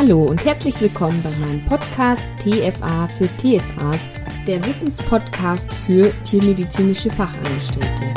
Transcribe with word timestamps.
Hallo 0.00 0.26
und 0.26 0.44
herzlich 0.44 0.80
willkommen 0.80 1.20
bei 1.24 1.30
meinem 1.44 1.64
Podcast 1.66 2.22
TFA 2.38 3.08
für 3.08 3.24
TFAs, 3.24 3.98
der 4.46 4.64
Wissenspodcast 4.64 5.74
für 5.74 6.12
tiermedizinische 6.22 7.10
Fachangestellte. 7.10 8.14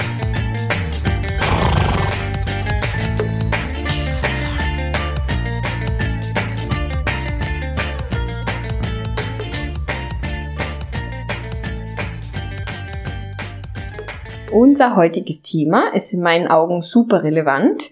Unser 14.52 14.96
heutiges 14.96 15.42
Thema 15.42 15.96
ist 15.96 16.14
in 16.14 16.22
meinen 16.22 16.48
Augen 16.48 16.84
super 16.84 17.24
relevant, 17.24 17.90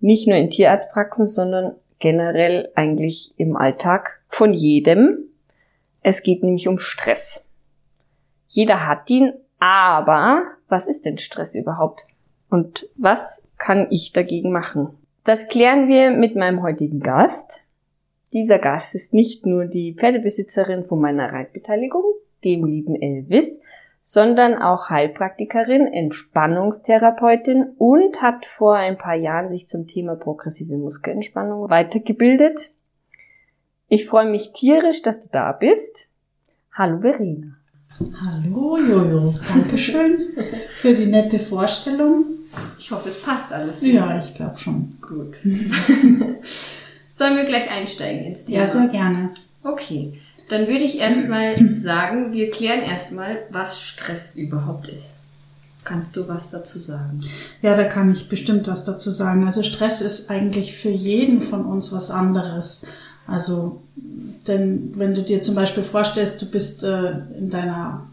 nicht 0.00 0.26
nur 0.26 0.38
in 0.38 0.48
Tierarztpraxen, 0.48 1.26
sondern 1.26 1.74
generell 2.02 2.68
eigentlich 2.74 3.32
im 3.36 3.56
Alltag 3.56 4.20
von 4.26 4.52
jedem. 4.52 5.18
Es 6.02 6.24
geht 6.24 6.42
nämlich 6.42 6.66
um 6.66 6.78
Stress. 6.78 7.44
Jeder 8.48 8.88
hat 8.88 9.08
ihn, 9.08 9.32
aber 9.60 10.42
was 10.68 10.84
ist 10.86 11.04
denn 11.04 11.18
Stress 11.18 11.54
überhaupt? 11.54 12.02
Und 12.50 12.88
was 12.96 13.40
kann 13.56 13.86
ich 13.90 14.12
dagegen 14.12 14.50
machen? 14.50 14.88
Das 15.24 15.46
klären 15.46 15.88
wir 15.88 16.10
mit 16.10 16.34
meinem 16.34 16.62
heutigen 16.62 16.98
Gast. 16.98 17.60
Dieser 18.32 18.58
Gast 18.58 18.96
ist 18.96 19.14
nicht 19.14 19.46
nur 19.46 19.66
die 19.66 19.94
Pferdebesitzerin 19.94 20.86
von 20.86 21.00
meiner 21.00 21.32
Reitbeteiligung, 21.32 22.02
dem 22.42 22.64
lieben 22.64 23.00
Elvis, 23.00 23.60
sondern 24.02 24.60
auch 24.60 24.90
Heilpraktikerin, 24.90 25.86
Entspannungstherapeutin 25.86 27.72
und 27.78 28.20
hat 28.20 28.44
vor 28.46 28.76
ein 28.76 28.98
paar 28.98 29.14
Jahren 29.14 29.48
sich 29.50 29.68
zum 29.68 29.86
Thema 29.86 30.16
progressive 30.16 30.76
Muskelentspannung 30.76 31.70
weitergebildet. 31.70 32.70
Ich 33.88 34.06
freue 34.06 34.28
mich 34.28 34.52
tierisch, 34.52 35.02
dass 35.02 35.20
du 35.20 35.28
da 35.30 35.52
bist. 35.52 36.08
Hallo 36.72 37.00
Verena. 37.00 37.56
Hallo 38.24 38.78
Jojo, 38.78 39.34
Dankeschön 39.48 40.28
für 40.76 40.94
die 40.94 41.06
nette 41.06 41.38
Vorstellung. 41.38 42.24
Ich 42.78 42.90
hoffe, 42.90 43.08
es 43.08 43.20
passt 43.20 43.52
alles. 43.52 43.86
Ja, 43.86 44.18
ich 44.18 44.34
glaube 44.34 44.58
schon. 44.58 44.96
Gut. 45.00 45.36
Sollen 47.08 47.36
wir 47.36 47.44
gleich 47.44 47.70
einsteigen 47.70 48.24
ins 48.24 48.44
Thema? 48.44 48.58
Ja, 48.60 48.66
sehr 48.66 48.88
gerne. 48.88 49.30
Okay. 49.62 50.14
Dann 50.48 50.68
würde 50.68 50.84
ich 50.84 50.98
erstmal 50.98 51.56
sagen, 51.76 52.32
wir 52.32 52.50
klären 52.50 52.80
erstmal, 52.80 53.38
was 53.50 53.80
Stress 53.80 54.34
überhaupt 54.34 54.88
ist. 54.88 55.14
Kannst 55.84 56.16
du 56.16 56.28
was 56.28 56.50
dazu 56.50 56.78
sagen? 56.78 57.20
Ja, 57.60 57.74
da 57.74 57.84
kann 57.84 58.12
ich 58.12 58.28
bestimmt 58.28 58.68
was 58.68 58.84
dazu 58.84 59.10
sagen. 59.10 59.46
Also 59.46 59.62
Stress 59.62 60.00
ist 60.00 60.30
eigentlich 60.30 60.76
für 60.76 60.90
jeden 60.90 61.42
von 61.42 61.64
uns 61.64 61.92
was 61.92 62.10
anderes. 62.10 62.82
Also, 63.26 63.82
denn 64.46 64.92
wenn 64.94 65.14
du 65.14 65.22
dir 65.22 65.42
zum 65.42 65.54
Beispiel 65.54 65.82
vorstellst, 65.82 66.40
du 66.40 66.46
bist 66.46 66.84
äh, 66.84 67.14
in 67.36 67.50
deiner 67.50 68.06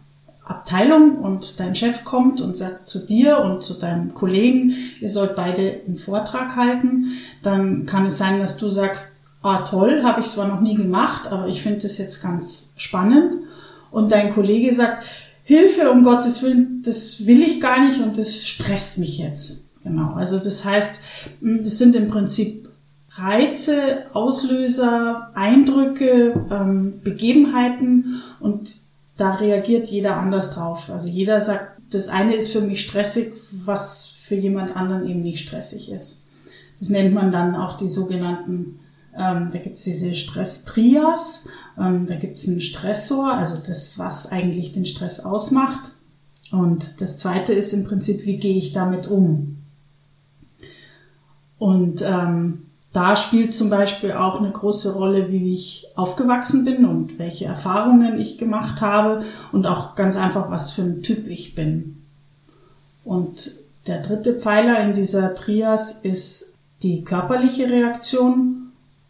Abteilung 0.44 1.17
und 1.17 1.59
dein 1.59 1.75
Chef 1.75 2.03
kommt 2.03 2.41
und 2.41 2.57
sagt 2.57 2.88
zu 2.88 3.05
dir 3.05 3.39
und 3.39 3.63
zu 3.63 3.75
deinem 3.75 4.16
Kollegen, 4.16 4.73
ihr 5.00 5.09
sollt 5.09 5.35
beide 5.35 5.81
einen 5.85 5.97
Vortrag 5.97 6.55
halten, 6.55 7.11
dann 7.44 7.85
kann 7.85 8.07
es 8.07 8.17
sein, 8.17 8.39
dass 8.39 8.57
du 8.57 8.67
sagst, 8.67 9.19
ah 9.41 9.59
toll, 9.59 10.03
habe 10.03 10.21
ich 10.21 10.27
zwar 10.27 10.47
noch 10.47 10.61
nie 10.61 10.75
gemacht, 10.75 11.27
aber 11.27 11.47
ich 11.47 11.61
finde 11.61 11.79
das 11.79 11.97
jetzt 11.97 12.21
ganz 12.21 12.71
spannend. 12.75 13.35
Und 13.91 14.11
dein 14.11 14.33
Kollege 14.33 14.73
sagt, 14.73 15.05
Hilfe, 15.43 15.91
um 15.91 16.03
Gottes 16.03 16.43
Willen, 16.43 16.81
das 16.85 17.25
will 17.25 17.41
ich 17.41 17.59
gar 17.59 17.83
nicht 17.83 17.99
und 17.99 18.17
das 18.17 18.45
stresst 18.45 18.97
mich 18.97 19.17
jetzt. 19.17 19.69
Genau, 19.83 20.13
also 20.13 20.37
das 20.37 20.63
heißt, 20.65 20.99
das 21.41 21.77
sind 21.77 21.95
im 21.95 22.09
Prinzip 22.09 22.69
Reize, 23.16 24.03
Auslöser, 24.13 25.31
Eindrücke, 25.33 26.45
ähm, 26.51 27.01
Begebenheiten 27.03 28.22
und 28.39 28.75
da 29.17 29.35
reagiert 29.35 29.88
jeder 29.88 30.17
anders 30.17 30.53
drauf. 30.53 30.89
Also 30.91 31.07
jeder 31.07 31.41
sagt, 31.41 31.81
das 31.91 32.07
eine 32.07 32.35
ist 32.35 32.51
für 32.51 32.61
mich 32.61 32.81
stressig, 32.81 33.33
was 33.51 34.05
für 34.05 34.35
jemand 34.35 34.75
anderen 34.75 35.07
eben 35.07 35.22
nicht 35.22 35.47
stressig 35.47 35.91
ist. 35.91 36.28
Das 36.79 36.89
nennt 36.89 37.13
man 37.13 37.31
dann 37.31 37.55
auch 37.55 37.75
die 37.75 37.89
sogenannten 37.89 38.79
ähm, 39.18 39.50
da 39.52 39.58
gibt 39.59 39.78
es 39.78 39.84
diese 39.84 40.16
Stress-Trias. 40.16 41.47
Ähm, 41.78 42.06
da 42.06 42.16
gibt 42.16 42.38
es 42.38 42.47
einen 42.47 42.62
Stressor, 42.62 43.34
also 43.34 43.58
das, 43.58 43.97
was 43.97 44.31
eigentlich 44.31 44.72
den 44.72 44.86
Stress 44.86 45.20
ausmacht. 45.20 45.92
Und 46.52 47.02
das 47.02 47.18
zweite 47.18 47.53
ist 47.53 47.74
im 47.74 47.84
Prinzip, 47.84 48.25
wie 48.25 48.38
gehe 48.38 48.58
ich 48.58 48.74
damit 48.74 49.08
um? 49.08 49.58
Und 51.58 52.02
ähm, 52.02 52.66
da 52.92 53.16
spielt 53.16 53.53
zum 53.53 53.70
Beispiel 53.70 54.14
auch 54.14 54.40
eine 54.40 54.52
große 54.52 54.94
Rolle, 54.94 55.31
wie 55.31 55.53
ich 55.53 55.88
aufgewachsen 55.96 56.66
bin 56.66 56.86
und 56.86 57.20
welche 57.20 57.46
Erfahrungen 57.46 58.20
ich 58.20 58.38
gemacht 58.38 58.81
habe 58.81 59.24
und 59.52 59.68
auch 59.68 59.96
ganz 59.96 60.16
einfach, 60.16 60.50
was 60.50 60.72
für 60.72 60.81
ein 60.81 61.03
Typ 61.03 61.28
ich 61.28 61.53
bin. 61.53 62.03
Und 63.03 63.52
der 63.86 64.02
dritte 64.02 64.40
Pfeiler 64.40 64.80
in 64.80 64.94
dieser 64.94 65.36
Trias 65.36 65.91
ist 66.03 66.56
die 66.81 67.03
körperliche 67.03 67.70
Reaktion 67.70 68.59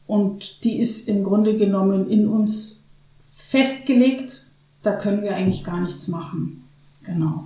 und 0.10 0.64
die 0.64 0.80
ist 0.80 1.08
im 1.08 1.24
Grunde 1.24 1.56
genommen 1.56 2.10
in 2.10 2.28
uns 2.28 2.90
festgelegt. 3.22 4.42
Da 4.82 4.94
können 4.94 5.22
wir 5.22 5.36
eigentlich 5.36 5.64
gar 5.64 5.80
nichts 5.82 6.08
machen. 6.08 6.68
Genau. 7.06 7.44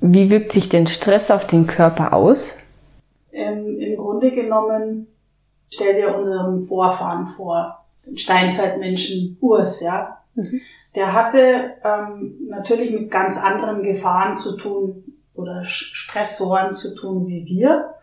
Wie 0.00 0.30
wirkt 0.30 0.50
sich 0.50 0.68
denn 0.68 0.88
Stress 0.88 1.30
auf 1.30 1.46
den 1.46 1.68
Körper 1.68 2.12
aus? 2.12 2.56
Ähm, 3.32 3.78
Im 3.78 3.96
Grunde 3.96 4.32
genommen 4.32 5.06
stell 5.72 5.94
dir 5.94 6.16
unseren 6.16 6.66
Vorfahren 6.66 7.28
vor, 7.28 7.84
den 8.04 8.18
Steinzeitmenschen 8.18 9.38
Urs, 9.40 9.80
ja. 9.80 10.18
Mhm. 10.34 10.60
Der 10.96 11.12
hatte 11.12 11.74
ähm, 11.84 12.48
natürlich 12.48 12.90
mit 12.90 13.12
ganz 13.12 13.36
anderen 13.36 13.84
Gefahren 13.84 14.36
zu 14.36 14.56
tun 14.56 15.04
oder 15.34 15.66
Stressoren 15.66 16.74
zu 16.74 16.96
tun 16.96 17.28
wie 17.28 17.46
wir 17.46 17.94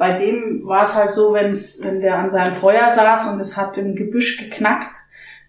bei 0.00 0.16
dem 0.16 0.66
war 0.66 0.84
es 0.84 0.94
halt 0.94 1.12
so, 1.12 1.34
wenn's, 1.34 1.78
wenn 1.82 2.00
der 2.00 2.18
an 2.18 2.30
seinem 2.30 2.54
Feuer 2.54 2.90
saß 2.90 3.34
und 3.34 3.38
es 3.38 3.58
hat 3.58 3.76
im 3.76 3.94
Gebüsch 3.94 4.38
geknackt, 4.38 4.96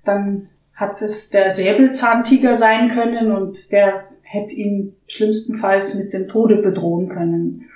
dann 0.04 0.50
hat 0.74 1.02
es 1.02 1.30
der 1.30 1.54
Säbelzahntiger 1.54 2.58
sein 2.58 2.90
können 2.90 3.32
und 3.32 3.72
der 3.72 4.04
hätte 4.24 4.54
ihn 4.54 4.98
schlimmstenfalls 5.08 5.96
mit 5.96 6.12
dem 6.12 6.28
Tode 6.28 6.58
bedrohen 6.58 7.08
können. 7.08 7.70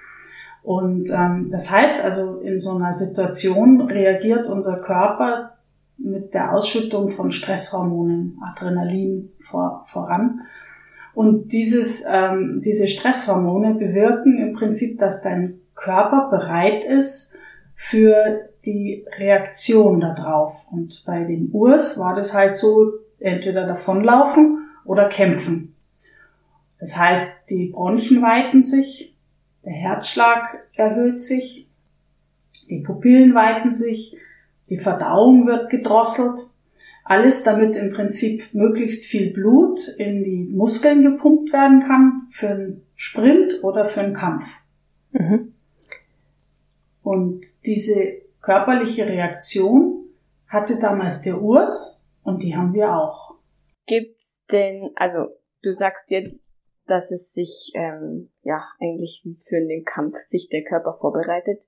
Und 0.63 1.09
ähm, 1.11 1.47
das 1.49 1.71
heißt 1.71 2.03
also, 2.03 2.39
in 2.39 2.59
so 2.59 2.71
einer 2.71 2.93
Situation 2.93 3.79
reagiert 3.79 4.45
unser 4.45 4.81
Körper 4.81 5.51
mit 5.97 6.33
der 6.33 6.51
Ausschüttung 6.51 7.09
von 7.09 7.31
Stresshormonen, 7.31 8.37
Adrenalin 8.51 9.31
vor, 9.39 9.85
voran. 9.87 10.41
Und 11.13 11.53
dieses, 11.53 12.03
ähm, 12.05 12.59
diese 12.65 12.89
Stresshormone 12.89 13.75
bewirken 13.75 14.39
im 14.39 14.51
Prinzip, 14.55 14.99
dass 14.99 15.21
dein 15.21 15.61
Körper 15.75 16.29
bereit 16.31 16.83
ist 16.83 17.33
für 17.75 18.49
die 18.65 19.05
Reaktion 19.17 19.99
darauf. 19.99 20.55
Und 20.71 21.03
bei 21.05 21.23
dem 21.23 21.53
Urs 21.53 21.99
war 21.99 22.15
das 22.15 22.33
halt 22.33 22.55
so, 22.55 22.93
entweder 23.19 23.65
davonlaufen 23.65 24.69
oder 24.83 25.09
kämpfen. 25.09 25.75
Das 26.79 26.97
heißt, 26.97 27.49
die 27.49 27.67
Bronchien 27.67 28.21
weiten 28.21 28.63
sich, 28.63 29.15
der 29.63 29.73
Herzschlag 29.73 30.67
erhöht 30.73 31.21
sich, 31.21 31.69
die 32.69 32.81
Pupillen 32.81 33.33
weiten 33.33 33.73
sich, 33.73 34.17
die 34.69 34.77
Verdauung 34.77 35.47
wird 35.47 35.69
gedrosselt. 35.69 36.39
Alles 37.03 37.43
damit 37.43 37.75
im 37.75 37.91
Prinzip 37.91 38.53
möglichst 38.53 39.05
viel 39.05 39.31
Blut 39.31 39.87
in 39.97 40.23
die 40.23 40.49
Muskeln 40.51 41.03
gepumpt 41.03 41.53
werden 41.53 41.83
kann 41.83 42.27
für 42.31 42.49
einen 42.49 42.81
Sprint 42.95 43.63
oder 43.63 43.85
für 43.85 44.01
einen 44.01 44.15
Kampf. 44.15 44.45
Mhm. 45.11 45.53
Und 47.05 47.45
diese 47.67 48.23
körperliche 48.41 49.05
Reaktion 49.05 50.09
hatte 50.47 50.79
damals 50.79 51.21
der 51.21 51.39
Urs 51.39 52.03
und 52.23 52.41
die 52.41 52.55
haben 52.55 52.73
wir 52.73 52.95
auch. 52.95 53.35
Gibt 53.85 54.19
denn, 54.51 54.89
also 54.95 55.27
du 55.61 55.71
sagst 55.71 56.09
jetzt, 56.09 56.35
dass 56.87 57.11
es 57.11 57.31
sich 57.33 57.71
ähm, 57.75 58.31
ja 58.41 58.63
eigentlich 58.81 59.21
für 59.45 59.59
den 59.59 59.85
Kampf 59.85 60.15
sich 60.31 60.49
der 60.49 60.63
Körper 60.63 60.97
vorbereitet. 60.99 61.61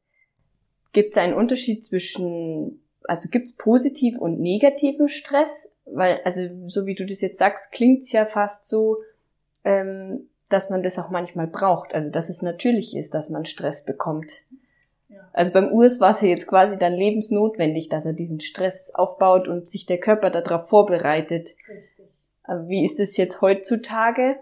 Gibt 0.91 1.11
es 1.11 1.17
einen 1.17 1.35
Unterschied 1.35 1.85
zwischen, 1.85 2.81
also 3.03 3.29
gibt 3.29 3.45
es 3.45 3.55
positiv 3.55 4.17
und 4.17 4.39
negativen 4.39 5.07
Stress? 5.07 5.51
Weil, 5.85 6.19
also 6.25 6.41
so 6.67 6.87
wie 6.87 6.95
du 6.95 7.05
das 7.05 7.21
jetzt 7.21 7.37
sagst, 7.37 7.71
klingt 7.71 8.05
es 8.05 8.11
ja 8.11 8.25
fast 8.25 8.67
so, 8.67 8.97
ähm, 9.63 10.31
dass 10.49 10.71
man 10.71 10.81
das 10.81 10.97
auch 10.97 11.11
manchmal 11.11 11.45
braucht. 11.45 11.93
Also 11.93 12.09
dass 12.09 12.27
es 12.27 12.41
natürlich 12.41 12.95
ist, 12.95 13.13
dass 13.13 13.29
man 13.29 13.45
Stress 13.45 13.85
bekommt. 13.85 14.31
Also 15.33 15.53
beim 15.53 15.71
Urs 15.71 15.99
war 15.99 16.15
es 16.15 16.21
ja 16.21 16.27
jetzt 16.27 16.47
quasi 16.47 16.77
dann 16.77 16.93
lebensnotwendig, 16.93 17.89
dass 17.89 18.05
er 18.05 18.13
diesen 18.13 18.41
Stress 18.41 18.91
aufbaut 18.93 19.47
und 19.47 19.69
sich 19.69 19.85
der 19.85 19.99
Körper 19.99 20.29
darauf 20.29 20.67
vorbereitet. 20.69 21.49
Richtig. 21.69 22.05
Aber 22.43 22.67
wie 22.67 22.85
ist 22.85 22.99
es 22.99 23.17
jetzt 23.17 23.41
heutzutage? 23.41 24.37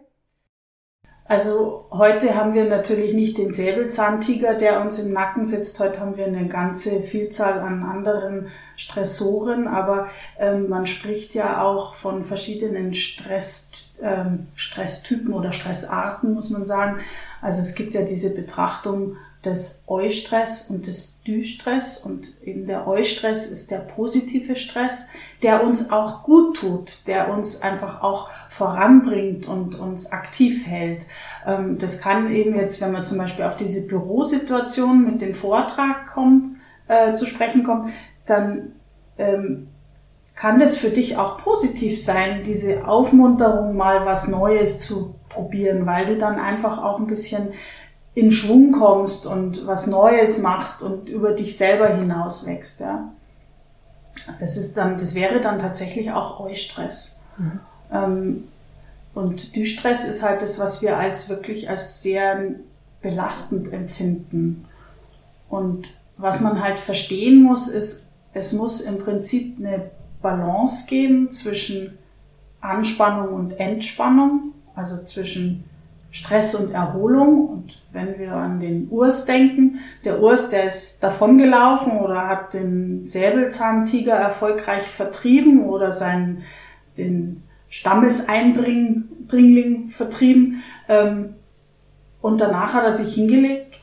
Also 1.28 1.88
heute 1.90 2.36
haben 2.36 2.54
wir 2.54 2.66
natürlich 2.66 3.16
nicht 3.16 3.40
den 3.40 3.52
Säbelzahntiger, 3.52 4.54
der 4.54 4.82
uns 4.82 5.00
im 5.00 5.12
Nacken 5.12 5.44
sitzt. 5.44 5.80
Heute 5.80 6.00
haben 6.00 6.18
wir 6.18 6.26
eine 6.26 6.48
ganze 6.48 7.02
Vielzahl 7.02 7.60
an 7.60 7.82
anderen 7.82 8.52
Stressoren, 8.76 9.68
aber 9.68 10.08
ähm, 10.38 10.70
man 10.70 10.86
spricht 10.86 11.34
ja 11.34 11.64
auch 11.64 11.96
von 11.96 12.26
verschiedenen 12.26 12.94
Stress, 12.94 13.72
ähm, 14.00 14.48
Stresstypen 14.54 15.34
oder 15.34 15.52
Stressarten, 15.52 16.32
muss 16.32 16.52
man 16.52 16.68
sagen. 16.68 17.00
Also 17.42 17.62
es 17.62 17.74
gibt 17.74 17.96
ja 17.96 18.04
diese 18.04 18.30
Betrachtung 18.30 19.16
des 19.46 19.84
Eustress 19.88 20.70
und 20.70 20.88
des 20.88 21.22
Düstress 21.24 21.98
und 21.98 22.42
eben 22.44 22.68
der 22.68 22.88
Eustress 22.88 23.48
ist 23.48 23.72
der 23.72 23.80
positive 23.80 24.56
Stress, 24.56 25.08
der 25.42 25.64
uns 25.64 25.92
auch 25.92 26.24
gut 26.24 26.58
tut, 26.58 27.08
der 27.08 27.30
uns 27.32 27.62
einfach 27.62 28.02
auch 28.02 28.30
voranbringt 28.50 29.48
und 29.48 29.76
uns 29.76 30.12
aktiv 30.12 30.66
hält. 30.66 31.06
Ähm, 31.46 31.78
das 31.78 32.00
kann 32.00 32.32
eben 32.32 32.56
jetzt, 32.56 32.82
wenn 32.82 32.92
man 32.92 33.06
zum 33.06 33.18
Beispiel 33.18 33.46
auf 33.46 33.56
diese 33.56 33.86
Bürosituation 33.88 35.06
mit 35.06 35.22
dem 35.22 35.34
Vortrag 35.34 36.08
kommt, 36.08 36.58
äh, 36.88 37.14
zu 37.14 37.26
sprechen 37.26 37.64
kommt, 37.64 37.92
dann 38.26 38.74
ähm, 39.18 39.68
kann 40.36 40.60
das 40.60 40.78
für 40.78 40.90
dich 40.90 41.18
auch 41.18 41.42
positiv 41.42 42.04
sein, 42.04 42.44
diese 42.44 42.88
Aufmunterung 42.88 43.76
mal 43.76 44.06
was 44.06 44.28
Neues 44.28 44.80
zu 44.80 45.16
probieren, 45.30 45.86
weil 45.86 46.06
du 46.06 46.18
dann 46.18 46.40
einfach 46.40 46.82
auch 46.84 47.00
ein 47.00 47.08
bisschen 47.08 47.54
in 48.16 48.32
Schwung 48.32 48.72
kommst 48.72 49.28
und 49.28 49.68
was 49.68 49.88
Neues 49.88 50.40
machst 50.40 50.82
und 50.82 51.10
über 51.10 51.34
dich 51.34 51.58
selber 51.58 51.90
hinaus 51.90 52.46
wächst. 52.46 52.80
Ja. 52.80 53.12
Das 54.40 54.56
ist 54.56 54.78
dann, 54.78 54.98
das 54.98 55.14
wäre 55.14 55.42
dann 55.42 55.60
tatsächlich 55.60 56.12
auch 56.12 56.40
Eustress. 56.40 57.18
Mhm. 57.38 57.60
Ähm, 57.92 58.48
und 59.14 59.56
Düstress 59.56 60.06
ist 60.06 60.24
halt 60.24 60.42
das, 60.42 60.60
was 60.60 60.82
wir 60.82 60.98
als 60.98 61.30
wirklich 61.30 61.70
als 61.70 62.02
sehr 62.02 62.56
belastend 63.02 63.72
empfinden. 63.72 64.66
Und 65.50 65.88
was 66.18 66.40
man 66.40 66.62
halt 66.62 66.80
verstehen 66.80 67.44
muss, 67.44 67.68
ist, 67.68 68.06
es 68.34 68.54
muss 68.54 68.82
im 68.82 68.98
Prinzip 68.98 69.58
eine 69.60 69.92
Balance 70.22 70.86
geben 70.88 71.32
zwischen 71.32 71.98
Anspannung 72.62 73.34
und 73.34 73.60
Entspannung, 73.60 74.54
also 74.74 75.04
zwischen 75.04 75.66
Stress 76.16 76.56
und 76.56 76.72
Erholung. 76.72 77.50
Und 77.50 77.78
wenn 77.92 78.18
wir 78.18 78.32
an 78.32 78.62
den 78.62 78.88
Urs 78.90 79.26
denken, 79.26 79.82
der 80.06 80.22
Urs, 80.22 80.48
der 80.50 80.64
ist 80.64 81.04
davongelaufen 81.04 82.00
oder 82.00 82.30
hat 82.30 82.54
den 82.54 83.04
Säbelzahntiger 83.04 84.14
erfolgreich 84.14 84.88
vertrieben 84.88 85.66
oder 85.66 85.92
seinen, 85.92 86.44
den 86.98 87.44
Stammeseindringling 87.68 89.90
vertrieben. 89.90 90.64
Ähm, 90.88 91.34
und 92.22 92.40
danach 92.40 92.72
hat 92.74 92.86
er 92.86 92.94
sich 92.94 93.14
hingelegt 93.14 93.82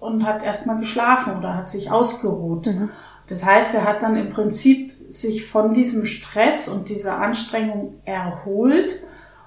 und 0.00 0.24
hat 0.24 0.42
erstmal 0.42 0.78
geschlafen 0.78 1.36
oder 1.36 1.54
hat 1.54 1.68
sich 1.68 1.90
ausgeruht. 1.90 2.64
Mhm. 2.66 2.88
Das 3.28 3.44
heißt, 3.44 3.74
er 3.74 3.84
hat 3.84 4.02
dann 4.02 4.16
im 4.16 4.30
Prinzip 4.30 4.94
sich 5.10 5.44
von 5.44 5.74
diesem 5.74 6.06
Stress 6.06 6.66
und 6.66 6.88
dieser 6.88 7.18
Anstrengung 7.18 7.96
erholt 8.06 9.02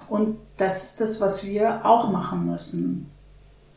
und 0.10 0.38
das 0.58 0.86
ist 0.86 1.02
das, 1.02 1.22
was 1.22 1.46
wir 1.46 1.86
auch 1.86 2.12
machen 2.12 2.46
müssen. 2.48 3.10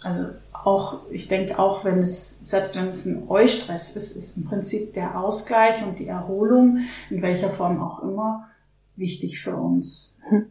Also 0.03 0.27
auch, 0.53 1.01
ich 1.11 1.29
denke 1.29 1.59
auch, 1.59 1.85
wenn 1.85 1.99
es, 1.99 2.39
selbst 2.41 2.75
wenn 2.77 2.87
es 2.87 3.07
ein 3.07 3.29
Eustress 3.29 3.97
ist, 3.97 4.17
ist 4.17 4.37
im 4.37 4.45
Prinzip 4.45 4.95
der 4.95 5.21
Ausgleich 5.21 5.83
und 5.85 5.99
die 5.99 6.07
Erholung, 6.07 6.85
in 7.11 7.23
welcher 7.23 7.51
Form 7.51 7.83
auch 7.83 8.03
immer, 8.03 8.49
wichtig 8.97 9.41
für 9.41 9.55
uns. 9.55 10.19
Hm. 10.29 10.47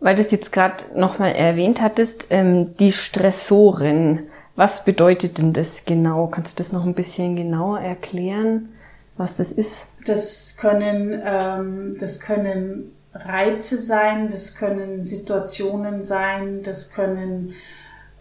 Weil 0.00 0.16
du 0.16 0.22
es 0.22 0.30
jetzt 0.30 0.52
gerade 0.52 0.84
nochmal 0.94 1.32
erwähnt 1.32 1.80
hattest, 1.80 2.26
ähm, 2.30 2.76
die 2.78 2.92
Stressoren. 2.92 4.20
Was 4.54 4.84
bedeutet 4.84 5.38
denn 5.38 5.52
das 5.52 5.84
genau? 5.84 6.28
Kannst 6.28 6.58
du 6.58 6.62
das 6.62 6.72
noch 6.72 6.84
ein 6.84 6.94
bisschen 6.94 7.36
genauer 7.36 7.80
erklären, 7.80 8.70
was 9.16 9.34
das 9.36 9.50
ist? 9.50 9.70
Das 10.04 10.56
können, 10.56 11.20
ähm, 11.24 11.96
das 11.98 12.20
können 12.20 12.92
Reize 13.24 13.80
sein, 13.80 14.30
das 14.30 14.54
können 14.54 15.04
Situationen 15.04 16.04
sein, 16.04 16.62
das 16.62 16.90
können 16.90 17.54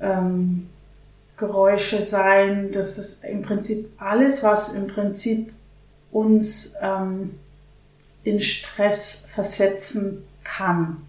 ähm, 0.01 0.69
Geräusche 1.38 2.03
sein, 2.03 2.71
das 2.71 2.97
ist 2.97 3.23
im 3.23 3.44
Prinzip 3.44 3.91
alles, 3.97 4.44
was 4.44 4.73
im 4.73 4.88
Prinzip 4.88 5.53
uns 6.11 6.73
ähm, 6.81 7.35
in 8.23 8.41
Stress 8.41 9.23
versetzen 9.33 10.23
kann. 10.44 11.06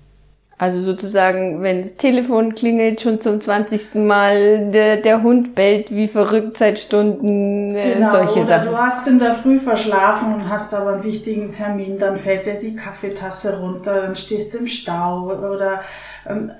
Also 0.60 0.82
sozusagen, 0.82 1.62
wenn 1.62 1.82
das 1.82 1.96
Telefon 1.96 2.56
klingelt, 2.56 3.00
schon 3.00 3.20
zum 3.20 3.40
20. 3.40 3.94
Mal, 3.94 4.72
der, 4.72 4.96
der 4.96 5.22
Hund 5.22 5.54
bellt 5.54 5.92
wie 5.92 6.08
verrückt 6.08 6.58
seit 6.58 6.80
Stunden, 6.80 7.76
äh, 7.76 7.94
genau, 7.94 8.10
solche 8.10 8.40
oder 8.40 8.46
Sachen. 8.46 8.68
Du 8.68 8.76
hast 8.76 9.06
in 9.06 9.18
der 9.20 9.34
Früh 9.34 9.60
verschlafen 9.60 10.34
und 10.34 10.48
hast 10.48 10.74
aber 10.74 10.94
einen 10.94 11.04
wichtigen 11.04 11.52
Termin, 11.52 12.00
dann 12.00 12.18
fällt 12.18 12.46
dir 12.46 12.54
die 12.54 12.74
Kaffeetasse 12.74 13.60
runter, 13.60 14.02
dann 14.02 14.16
stehst 14.16 14.52
du 14.52 14.58
im 14.58 14.66
Stau 14.66 15.26
oder 15.26 15.82
ähm, 16.28 16.50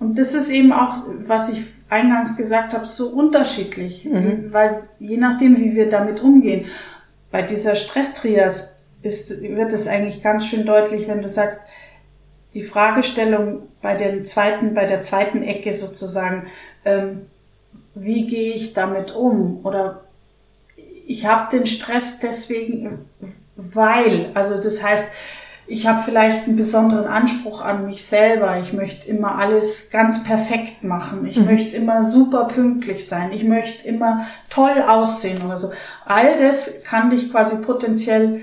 und 0.00 0.18
das 0.18 0.34
ist 0.34 0.50
eben 0.50 0.72
auch, 0.72 0.96
was 1.26 1.50
ich 1.50 1.62
eingangs 1.90 2.36
gesagt 2.36 2.72
habe, 2.72 2.86
so 2.86 3.10
unterschiedlich, 3.10 4.06
mhm. 4.06 4.46
weil 4.50 4.84
je 4.98 5.18
nachdem, 5.18 5.56
wie 5.58 5.74
wir 5.74 5.88
damit 5.88 6.20
umgehen. 6.20 6.66
Bei 7.30 7.42
dieser 7.42 7.76
Stresstrias 7.76 8.70
ist, 9.02 9.40
wird 9.42 9.72
es 9.72 9.86
eigentlich 9.86 10.22
ganz 10.22 10.46
schön 10.46 10.64
deutlich, 10.64 11.06
wenn 11.06 11.22
du 11.22 11.28
sagst, 11.28 11.60
die 12.54 12.62
Fragestellung 12.62 13.68
bei 13.80 13.96
der 13.96 14.24
zweiten, 14.24 14.74
bei 14.74 14.86
der 14.86 15.02
zweiten 15.02 15.42
Ecke 15.42 15.74
sozusagen, 15.74 16.48
ähm, 16.84 17.26
wie 17.94 18.26
gehe 18.26 18.54
ich 18.54 18.72
damit 18.72 19.10
um? 19.12 19.60
Oder 19.64 20.04
ich 21.06 21.26
habe 21.26 21.56
den 21.56 21.66
Stress 21.66 22.18
deswegen, 22.20 23.06
weil, 23.56 24.30
also 24.34 24.62
das 24.62 24.82
heißt, 24.82 25.06
ich 25.66 25.86
habe 25.86 26.02
vielleicht 26.04 26.48
einen 26.48 26.56
besonderen 26.56 27.06
Anspruch 27.06 27.60
an 27.60 27.86
mich 27.86 28.04
selber. 28.04 28.58
Ich 28.58 28.72
möchte 28.72 29.08
immer 29.08 29.38
alles 29.38 29.90
ganz 29.90 30.24
perfekt 30.24 30.82
machen. 30.82 31.26
Ich 31.26 31.36
mhm. 31.36 31.44
möchte 31.44 31.76
immer 31.76 32.02
super 32.02 32.46
pünktlich 32.46 33.06
sein. 33.06 33.30
Ich 33.30 33.44
möchte 33.44 33.86
immer 33.86 34.26
toll 34.48 34.82
aussehen 34.84 35.42
oder 35.42 35.58
so. 35.58 35.70
All 36.04 36.40
das 36.40 36.82
kann 36.82 37.10
dich 37.10 37.30
quasi 37.30 37.56
potenziell 37.58 38.40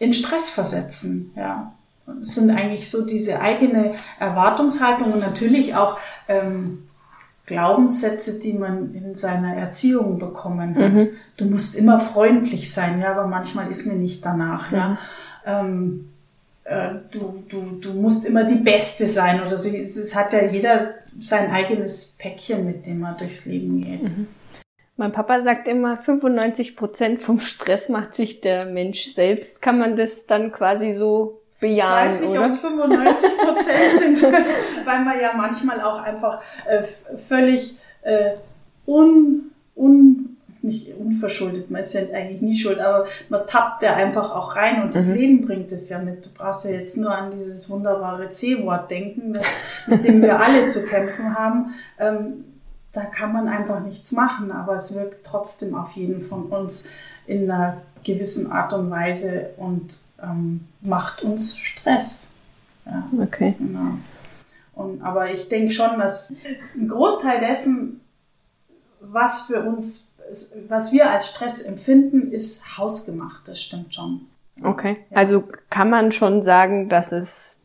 in 0.00 0.12
Stress 0.12 0.50
versetzen, 0.50 1.32
ja. 1.36 1.72
Sind 2.20 2.50
eigentlich 2.50 2.90
so 2.90 3.06
diese 3.06 3.40
eigene 3.40 3.94
Erwartungshaltung 4.18 5.12
und 5.12 5.20
natürlich 5.20 5.74
auch 5.74 5.98
ähm, 6.28 6.88
Glaubenssätze, 7.46 8.38
die 8.38 8.52
man 8.52 8.94
in 8.94 9.14
seiner 9.14 9.56
Erziehung 9.56 10.18
bekommen 10.18 10.76
hat. 10.76 10.92
Mhm. 10.92 11.08
Du 11.36 11.46
musst 11.46 11.74
immer 11.74 11.98
freundlich 11.98 12.72
sein, 12.72 13.00
ja, 13.00 13.12
aber 13.12 13.26
manchmal 13.26 13.70
ist 13.70 13.86
mir 13.86 13.94
nicht 13.94 14.24
danach, 14.24 14.70
mhm. 14.70 14.76
ja. 14.76 14.98
Ähm, 15.44 16.10
äh, 16.64 16.90
du, 17.10 17.42
du, 17.48 17.80
du 17.80 17.92
musst 17.94 18.24
immer 18.24 18.44
die 18.44 18.62
Beste 18.62 19.08
sein 19.08 19.40
oder 19.42 19.56
so. 19.56 19.68
Es 19.68 20.14
hat 20.14 20.32
ja 20.32 20.44
jeder 20.44 20.94
sein 21.18 21.50
eigenes 21.50 22.14
Päckchen, 22.18 22.64
mit 22.64 22.86
dem 22.86 23.02
er 23.02 23.14
durchs 23.14 23.46
Leben 23.46 23.80
geht. 23.80 24.02
Mhm. 24.04 24.28
Mein 24.96 25.12
Papa 25.12 25.42
sagt 25.42 25.66
immer, 25.66 25.96
95 25.96 26.76
Prozent 26.76 27.22
vom 27.22 27.40
Stress 27.40 27.88
macht 27.88 28.14
sich 28.14 28.42
der 28.42 28.66
Mensch 28.66 29.14
selbst. 29.14 29.60
Kann 29.60 29.78
man 29.78 29.96
das 29.96 30.26
dann 30.26 30.52
quasi 30.52 30.94
so 30.94 31.39
bejahen, 31.60 32.08
Ich 32.08 32.14
weiß 32.14 32.20
nicht, 32.20 32.38
ob 32.38 32.44
es 32.46 32.58
95 32.58 33.38
Prozent 33.38 33.98
sind, 33.98 34.22
weil 34.84 35.04
man 35.04 35.20
ja 35.20 35.32
manchmal 35.36 35.80
auch 35.80 36.02
einfach 36.02 36.40
äh, 36.66 36.82
völlig 37.28 37.76
äh, 38.02 38.32
un, 38.86 39.52
un, 39.76 40.36
nicht 40.62 40.94
unverschuldet, 40.98 41.70
man 41.70 41.82
ist 41.82 41.94
ja 41.94 42.02
eigentlich 42.12 42.42
nie 42.42 42.58
schuld, 42.58 42.80
aber 42.80 43.06
man 43.28 43.46
tappt 43.46 43.82
ja 43.82 43.94
einfach 43.94 44.34
auch 44.34 44.56
rein 44.56 44.82
und 44.82 44.94
das 44.94 45.06
mhm. 45.06 45.14
Leben 45.14 45.46
bringt 45.46 45.72
es 45.72 45.88
ja 45.88 45.98
mit. 45.98 46.26
Du 46.26 46.30
brauchst 46.34 46.64
ja 46.64 46.72
jetzt 46.72 46.96
nur 46.96 47.14
an 47.16 47.30
dieses 47.30 47.68
wunderbare 47.70 48.30
C-Wort 48.30 48.90
denken, 48.90 49.38
mit 49.86 50.04
dem 50.04 50.20
wir 50.20 50.38
alle 50.38 50.66
zu 50.66 50.84
kämpfen 50.84 51.34
haben. 51.34 51.74
Ähm, 51.98 52.44
da 52.92 53.04
kann 53.04 53.32
man 53.32 53.48
einfach 53.48 53.80
nichts 53.80 54.12
machen, 54.12 54.50
aber 54.50 54.74
es 54.74 54.94
wirkt 54.94 55.24
trotzdem 55.24 55.74
auf 55.74 55.92
jeden 55.92 56.22
von 56.22 56.46
uns 56.46 56.84
in 57.26 57.50
einer 57.50 57.78
gewissen 58.02 58.50
Art 58.50 58.72
und 58.72 58.90
Weise 58.90 59.50
und 59.56 59.96
ähm, 60.22 60.66
macht 60.80 61.22
uns 61.22 61.56
Stress. 61.56 62.32
Ja, 62.86 63.08
okay. 63.20 63.54
Genau. 63.58 63.98
Und, 64.74 65.02
aber 65.02 65.32
ich 65.32 65.48
denke 65.48 65.72
schon, 65.72 65.98
dass 65.98 66.32
ein 66.74 66.88
Großteil 66.88 67.40
dessen, 67.40 68.00
was 69.00 69.42
für 69.42 69.62
uns, 69.62 70.08
was 70.68 70.92
wir 70.92 71.10
als 71.10 71.30
Stress 71.30 71.60
empfinden, 71.60 72.32
ist 72.32 72.78
hausgemacht. 72.78 73.46
Das 73.46 73.60
stimmt 73.60 73.94
schon. 73.94 74.22
Okay. 74.62 74.96
Ja. 75.10 75.16
Also 75.18 75.44
kann 75.68 75.90
man 75.90 76.12
schon 76.12 76.42
sagen, 76.42 76.88
dass 76.88 77.12
es 77.12 77.56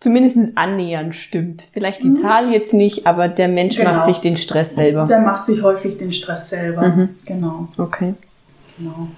zumindest 0.00 0.36
annähernd 0.56 1.14
stimmt. 1.14 1.68
Vielleicht 1.72 2.02
die 2.02 2.10
mhm. 2.10 2.16
Zahl 2.16 2.50
jetzt 2.50 2.72
nicht, 2.72 3.06
aber 3.06 3.28
der 3.28 3.48
Mensch 3.48 3.76
genau. 3.76 3.94
macht 3.94 4.06
sich 4.06 4.18
den 4.18 4.36
Stress 4.36 4.74
selber. 4.74 5.06
Der 5.06 5.20
macht 5.20 5.46
sich 5.46 5.62
häufig 5.62 5.96
den 5.98 6.12
Stress 6.12 6.50
selber. 6.50 6.88
Mhm. 6.88 7.08
Genau. 7.24 7.68
Okay. 7.78 8.14
Genau. 8.78 9.08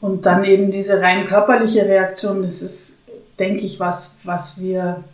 Und 0.00 0.26
dann 0.26 0.44
eben 0.44 0.70
diese 0.70 1.00
rein 1.00 1.26
körperliche 1.26 1.84
Reaktion, 1.84 2.42
das 2.42 2.62
ist, 2.62 2.98
denke 3.38 3.60
ich, 3.62 3.80
was, 3.80 4.16
was 4.24 4.60
wir 4.60 5.04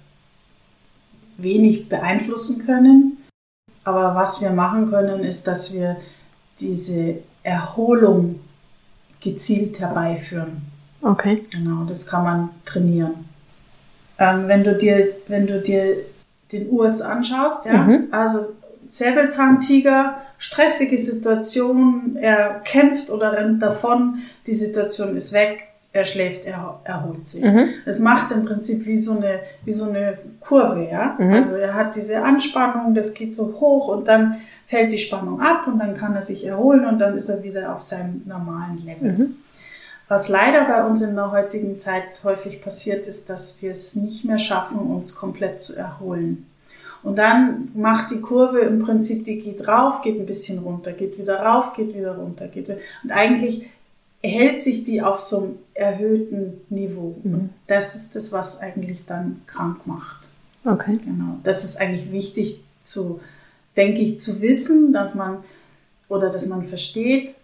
wenig 1.39 1.89
beeinflussen 1.89 2.65
können. 2.67 3.19
Aber 3.83 4.15
was 4.15 4.41
wir 4.41 4.51
machen 4.51 4.91
können, 4.91 5.25
ist, 5.25 5.47
dass 5.47 5.73
wir 5.73 5.97
diese 6.61 7.19
Erholung 7.43 8.41
gezielt 9.21 9.81
herbeiführen. 9.81 10.63
Okay. 11.03 11.45
Genau, 11.51 11.85
das 11.85 12.07
kann 12.07 12.25
man 12.25 12.51
trainieren. 12.65 13.27
Ähm, 14.19 14.49
wenn 14.49 14.65
du 14.65 14.77
dir, 14.77 15.17
wenn 15.29 15.47
du 15.47 15.61
dir 15.61 15.97
den 16.53 16.69
Urs 16.69 17.03
anschaust, 17.03 17.67
ja, 17.67 17.85
mhm. 17.85 18.09
also 18.11 18.47
Säbelzahntiger, 18.89 20.23
stressige 20.39 20.99
Situation, 20.99 22.17
er 22.21 22.61
kämpft 22.65 23.11
oder 23.11 23.33
rennt 23.33 23.63
davon, 23.63 24.23
die 24.47 24.55
Situation 24.55 25.17
ist 25.17 25.33
weg, 25.33 25.69
er 25.93 26.05
schläft, 26.05 26.45
er 26.45 26.81
erholt 26.83 27.27
sich. 27.27 27.45
Mhm. 27.45 27.69
Es 27.87 28.01
macht 28.01 28.33
im 28.33 28.45
Prinzip 28.45 28.85
wie 28.85 28.99
so 28.99 29.13
eine, 29.17 29.41
wie 29.65 29.73
so 29.73 29.89
eine 29.89 30.19
Kurve, 30.41 30.89
ja. 30.91 31.17
Mhm. 31.19 31.33
Also 31.33 31.55
er 31.55 31.75
hat 31.75 31.95
diese 31.95 32.23
Anspannung, 32.23 32.95
das 32.95 33.15
geht 33.15 33.35
so 33.35 33.55
hoch 33.61 33.89
und 33.89 34.09
dann 34.09 34.39
fällt 34.67 34.93
die 34.93 34.99
Spannung 34.99 35.41
ab 35.41 35.67
und 35.67 35.79
dann 35.79 35.97
kann 35.97 36.15
er 36.15 36.23
sich 36.23 36.45
erholen 36.45 36.85
und 36.85 36.99
dann 36.99 37.17
ist 37.17 37.29
er 37.29 37.43
wieder 37.45 37.73
auf 37.73 37.83
seinem 37.83 38.23
normalen 38.27 38.85
Level. 38.85 39.13
Mhm. 39.13 39.37
Was 40.09 40.29
leider 40.29 40.65
bei 40.65 40.85
uns 40.85 41.01
in 41.01 41.15
der 41.15 41.31
heutigen 41.31 41.81
Zeit 41.81 42.23
häufig 42.25 42.61
passiert, 42.61 43.07
ist, 43.07 43.31
dass 43.31 43.63
wir 43.63 43.71
es 43.71 43.95
nicht 43.95 44.25
mehr 44.25 44.39
schaffen, 44.39 44.79
uns 44.79 45.15
komplett 45.15 45.63
zu 45.63 45.75
erholen. 45.77 46.47
Und 47.05 47.17
dann 47.17 47.69
macht 47.75 48.11
die 48.11 48.21
Kurve 48.21 48.61
im 48.61 48.81
Prinzip, 48.81 49.25
die 49.25 49.39
geht 49.39 49.69
rauf, 49.69 50.01
geht 50.03 50.19
ein 50.19 50.27
bisschen 50.27 50.59
runter, 50.61 50.93
geht 50.93 51.19
wieder 51.19 51.41
rauf, 51.41 51.75
geht 51.75 51.95
wieder 51.95 52.17
runter, 52.17 52.49
geht 52.49 52.67
wieder. 52.67 52.79
Und 53.03 53.13
eigentlich 53.13 53.67
hält 54.23 54.63
sich 54.63 54.85
die 54.85 55.03
auf 55.03 55.21
so 55.21 55.39
einem 55.39 55.59
erhöhten 55.75 56.63
Niveau. 56.71 57.15
Mhm. 57.23 57.35
Und 57.35 57.51
das 57.67 57.95
ist 57.95 58.17
das, 58.17 58.33
was 58.33 58.59
eigentlich 58.59 59.05
dann 59.05 59.43
krank 59.47 59.87
macht. 59.87 60.27
Okay. 60.65 60.99
Genau. 61.05 61.39
Das 61.43 61.63
ist 61.63 61.77
eigentlich 61.77 62.11
wichtig 62.11 62.61
zu, 62.83 63.21
denke 63.77 64.01
ich, 64.01 64.19
zu 64.19 64.41
wissen, 64.41 64.95
dass 64.95 65.15
man 65.15 65.39
oder 66.09 66.31
dass 66.31 66.47
man 66.47 66.65
versteht, 66.65 67.35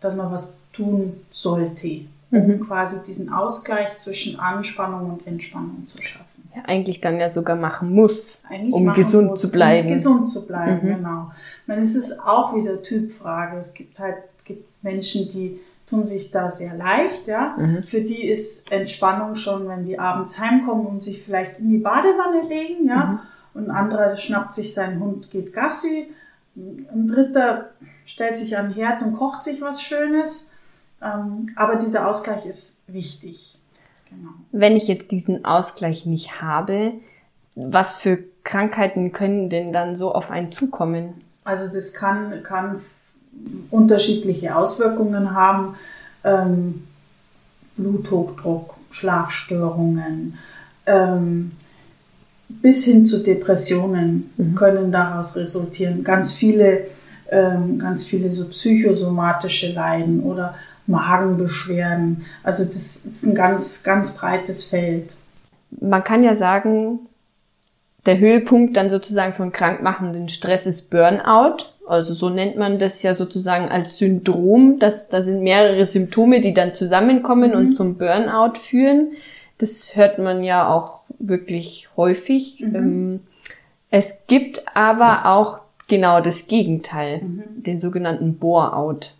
dass 0.00 0.14
man 0.14 0.32
was 0.32 0.56
tun 0.72 1.20
sollte, 1.30 2.06
um 2.30 2.46
mhm. 2.46 2.60
quasi 2.60 3.02
diesen 3.06 3.30
Ausgleich 3.30 3.98
zwischen 3.98 4.38
Anspannung 4.40 5.10
und 5.10 5.26
Entspannung 5.26 5.86
zu 5.86 6.00
schaffen. 6.00 6.33
Eigentlich 6.64 7.00
dann 7.00 7.18
ja 7.18 7.30
sogar 7.30 7.56
machen 7.56 7.92
muss, 7.92 8.42
eigentlich 8.48 8.72
um 8.72 8.84
machen 8.84 8.96
gesund 8.96 9.30
muss, 9.30 9.40
zu 9.40 9.50
bleiben. 9.50 9.88
Um 9.88 9.94
gesund 9.94 10.28
zu 10.28 10.46
bleiben, 10.46 10.86
mhm. 10.86 10.96
genau. 10.96 11.32
Ich 11.62 11.68
meine, 11.68 11.80
es 11.80 11.94
ist 11.94 12.20
auch 12.20 12.54
wieder 12.54 12.82
Typfrage. 12.82 13.58
Es 13.58 13.74
gibt 13.74 13.98
halt 13.98 14.16
gibt 14.44 14.66
Menschen, 14.82 15.28
die 15.30 15.60
tun 15.88 16.06
sich 16.06 16.30
da 16.30 16.50
sehr 16.50 16.74
leicht, 16.74 17.26
ja. 17.26 17.56
Mhm. 17.58 17.82
Für 17.84 18.00
die 18.00 18.26
ist 18.26 18.70
Entspannung 18.70 19.36
schon, 19.36 19.68
wenn 19.68 19.84
die 19.84 19.98
abends 19.98 20.38
heimkommen 20.38 20.86
und 20.86 21.02
sich 21.02 21.22
vielleicht 21.22 21.58
in 21.58 21.68
die 21.70 21.78
Badewanne 21.78 22.48
legen, 22.48 22.86
ja. 22.88 23.04
Mhm. 23.04 23.18
Und 23.54 23.70
ein 23.70 23.76
anderer 23.76 24.16
schnappt 24.16 24.54
sich 24.54 24.74
seinen 24.74 25.00
Hund, 25.00 25.30
geht 25.30 25.52
Gassi. 25.52 26.08
Ein 26.56 27.08
dritter 27.08 27.70
stellt 28.04 28.36
sich 28.36 28.56
an 28.56 28.68
den 28.68 28.74
Herd 28.74 29.02
und 29.02 29.14
kocht 29.14 29.42
sich 29.42 29.60
was 29.60 29.82
Schönes. 29.82 30.48
Ähm, 31.02 31.50
aber 31.54 31.76
dieser 31.76 32.08
Ausgleich 32.08 32.46
ist 32.46 32.78
wichtig. 32.86 33.53
Genau. 34.16 34.30
Wenn 34.52 34.76
ich 34.76 34.88
jetzt 34.88 35.10
diesen 35.10 35.44
Ausgleich 35.44 36.06
nicht 36.06 36.40
habe, 36.40 36.92
was 37.54 37.96
für 37.96 38.18
Krankheiten 38.42 39.12
können 39.12 39.48
denn 39.48 39.72
dann 39.72 39.96
so 39.96 40.12
auf 40.12 40.30
einen 40.30 40.52
zukommen? 40.52 41.14
Also 41.44 41.72
das 41.72 41.92
kann, 41.92 42.42
kann 42.42 42.80
unterschiedliche 43.70 44.56
Auswirkungen 44.56 45.34
haben. 45.34 45.76
Ähm, 46.22 46.84
Bluthochdruck, 47.76 48.74
Schlafstörungen, 48.90 50.38
ähm, 50.86 51.52
bis 52.48 52.84
hin 52.84 53.04
zu 53.04 53.22
Depressionen 53.22 54.30
mhm. 54.36 54.54
können 54.54 54.92
daraus 54.92 55.34
resultieren. 55.36 56.04
Ganz 56.04 56.32
viele, 56.32 56.86
ähm, 57.30 57.78
ganz 57.78 58.04
viele 58.04 58.30
so 58.30 58.48
psychosomatische 58.48 59.72
Leiden 59.72 60.22
oder 60.22 60.54
Magenbeschwerden. 60.86 62.26
Also 62.42 62.64
das 62.64 62.96
ist 62.96 63.24
ein 63.24 63.34
ganz, 63.34 63.82
ganz 63.82 64.14
breites 64.14 64.64
Feld. 64.64 65.14
Man 65.70 66.04
kann 66.04 66.22
ja 66.22 66.36
sagen, 66.36 67.00
der 68.06 68.18
Höhepunkt 68.18 68.76
dann 68.76 68.90
sozusagen 68.90 69.32
von 69.32 69.52
krankmachenden 69.52 70.28
Stress 70.28 70.66
ist 70.66 70.90
Burnout. 70.90 71.64
Also 71.86 72.14
so 72.14 72.30
nennt 72.30 72.56
man 72.56 72.78
das 72.78 73.02
ja 73.02 73.14
sozusagen 73.14 73.68
als 73.68 73.98
Syndrom. 73.98 74.78
dass 74.78 75.08
da 75.08 75.22
sind 75.22 75.42
mehrere 75.42 75.86
Symptome, 75.86 76.40
die 76.40 76.54
dann 76.54 76.74
zusammenkommen 76.74 77.50
mhm. 77.50 77.56
und 77.56 77.72
zum 77.72 77.96
Burnout 77.96 78.58
führen. 78.58 79.12
Das 79.58 79.94
hört 79.94 80.18
man 80.18 80.42
ja 80.42 80.68
auch 80.68 81.02
wirklich 81.18 81.88
häufig. 81.96 82.60
Mhm. 82.60 82.74
Ähm, 82.74 83.20
es 83.90 84.12
gibt 84.26 84.62
aber 84.74 85.26
auch 85.26 85.60
genau 85.88 86.20
das 86.20 86.46
Gegenteil, 86.46 87.22
mhm. 87.22 87.62
den 87.62 87.78
sogenannten 87.78 88.38
Bore-out. 88.38 89.14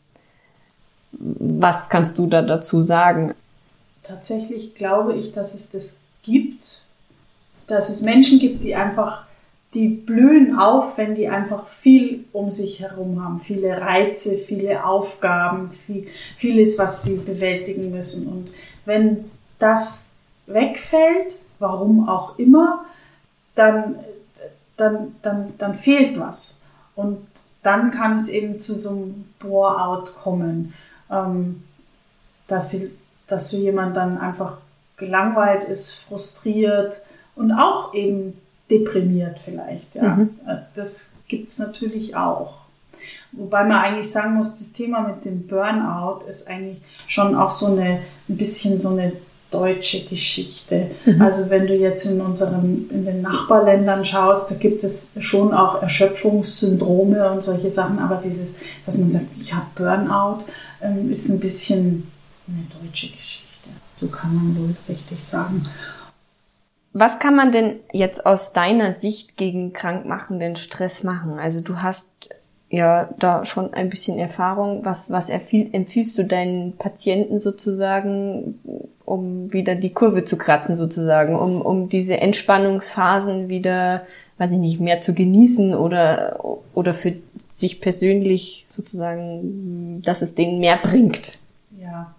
Was 1.18 1.88
kannst 1.88 2.18
du 2.18 2.26
da 2.26 2.42
dazu 2.42 2.83
sagen? 2.83 3.35
Tatsächlich 4.02 4.75
glaube 4.75 5.14
ich, 5.14 5.33
dass 5.33 5.54
es 5.54 5.71
das 5.71 5.99
gibt, 6.23 6.83
dass 7.66 7.88
es 7.88 8.02
Menschen 8.02 8.38
gibt, 8.38 8.62
die 8.62 8.75
einfach, 8.75 9.25
die 9.73 9.88
blühen 9.88 10.59
auf, 10.59 10.99
wenn 10.99 11.14
die 11.14 11.28
einfach 11.28 11.68
viel 11.68 12.25
um 12.33 12.50
sich 12.50 12.80
herum 12.80 13.23
haben, 13.23 13.40
viele 13.40 13.80
Reize, 13.80 14.38
viele 14.38 14.85
Aufgaben, 14.85 15.73
viel, 15.87 16.06
vieles, 16.37 16.78
was 16.78 17.02
sie 17.02 17.16
bewältigen 17.16 17.90
müssen. 17.90 18.28
Und 18.28 18.50
wenn 18.85 19.30
das 19.59 20.09
wegfällt, 20.47 21.37
warum 21.59 22.09
auch 22.09 22.38
immer, 22.38 22.85
dann, 23.54 23.97
dann, 24.76 25.14
dann, 25.23 25.54
dann 25.59 25.75
fehlt 25.76 26.18
was. 26.21 26.59
Und 26.94 27.26
dann 27.62 27.90
kann 27.90 28.18
es 28.18 28.28
eben 28.28 28.61
zu 28.61 28.78
so 28.78 28.90
einem 28.90 29.25
Bore-out 29.38 30.14
kommen 30.14 30.75
dass, 31.09 32.71
sie, 32.71 32.91
dass 33.27 33.51
so 33.51 33.57
jemand 33.57 33.97
dann 33.97 34.19
einfach 34.19 34.59
gelangweilt 34.97 35.65
ist, 35.65 35.93
frustriert 35.95 37.01
und 37.37 37.53
auch 37.53 37.95
eben 37.95 38.41
deprimiert 38.71 39.39
vielleicht. 39.39 39.95
Ja. 39.95 40.17
Mhm. 40.17 40.31
Äh, 40.47 40.57
das 40.75 41.15
gibt's 41.29 41.59
natürlich 41.59 42.17
auch. 42.17 42.55
Wobei 43.33 43.65
man 43.65 43.79
eigentlich 43.79 44.11
sagen 44.11 44.35
muss, 44.35 44.51
das 44.53 44.73
Thema 44.73 45.01
mit 45.01 45.25
dem 45.25 45.47
Burnout 45.47 46.25
ist 46.29 46.47
eigentlich 46.47 46.81
schon 47.09 47.35
auch 47.35 47.51
so 47.51 47.67
eine, 47.67 48.03
ein 48.29 48.37
bisschen 48.37 48.81
so 48.81 48.91
eine 48.91 49.13
deutsche 49.55 50.05
Geschichte. 50.05 50.91
Mhm. 51.05 51.23
Also 51.23 51.49
wenn 51.49 51.67
du 51.67 51.75
jetzt 51.75 52.07
in 52.07 52.21
unseren, 52.21 52.91
in 52.91 53.05
den 53.05 53.23
Nachbarländern 53.23 54.05
schaust, 54.05 54.51
da 54.51 54.57
gibt 54.57 54.83
es 54.83 55.11
schon 55.19 55.55
auch 55.55 55.81
Erschöpfungssyndrome 55.81 57.31
und 57.31 57.43
solche 57.43 57.71
Sachen, 57.71 58.01
aber 58.01 58.17
dieses, 58.17 58.57
dass 58.85 58.99
man 58.99 59.13
sagt, 59.13 59.27
ich 59.39 59.55
habe 59.55 59.67
Burnout, 59.77 60.45
ähm, 60.83 61.13
ist 61.13 61.29
ein 61.29 61.39
bisschen 61.39 62.11
eine 62.49 62.67
deutsche 62.83 63.07
Geschichte. 63.07 63.69
So 63.95 64.09
kann 64.09 64.35
man 64.35 64.57
wohl 64.59 64.77
richtig 64.89 65.23
sagen. 65.23 65.69
Was 66.93 67.19
kann 67.21 67.37
man 67.37 67.53
denn 67.53 67.81
jetzt 67.93 68.27
aus 68.27 68.53
deiner 68.53 68.95
Sicht 68.95 69.37
gegen 69.37 69.73
krankmachenden 69.73 70.57
Stress 70.57 71.05
machen? 71.05 71.39
Also 71.39 71.61
du 71.61 71.81
hast 71.81 72.07
ja 72.75 73.09
da 73.19 73.45
schon 73.45 73.73
ein 73.73 73.90
bisschen 73.90 74.19
Erfahrung. 74.19 74.85
Was, 74.85 75.11
was 75.11 75.28
empfiehlst 75.28 76.19
du 76.19 76.25
deinen 76.25 76.76
Patienten 76.76 77.38
sozusagen, 77.38 78.59
um 79.04 79.52
wieder 79.52 79.75
die 79.75 79.93
Kurve 79.93 80.25
zu 80.25 80.37
kratzen 80.37 80.75
sozusagen, 80.75 81.35
um, 81.37 81.62
um 81.62 81.88
diese 81.88 82.16
Entspannungsphasen 82.19 83.49
wieder, 83.49 84.02
weiß 84.38 84.52
ich 84.52 84.59
nicht, 84.59 84.81
mehr 84.81 85.00
zu 85.00 85.14
genießen 85.14 85.75
oder, 85.75 86.40
oder 86.75 86.95
für 86.95 87.14
sich 87.50 87.81
persönlich 87.81 88.64
sozusagen, 88.69 90.02
dass 90.02 90.23
es 90.23 90.35
denen 90.35 90.61
mehr 90.61 90.78
bringt? 90.83 91.38
Ja, 91.81 92.14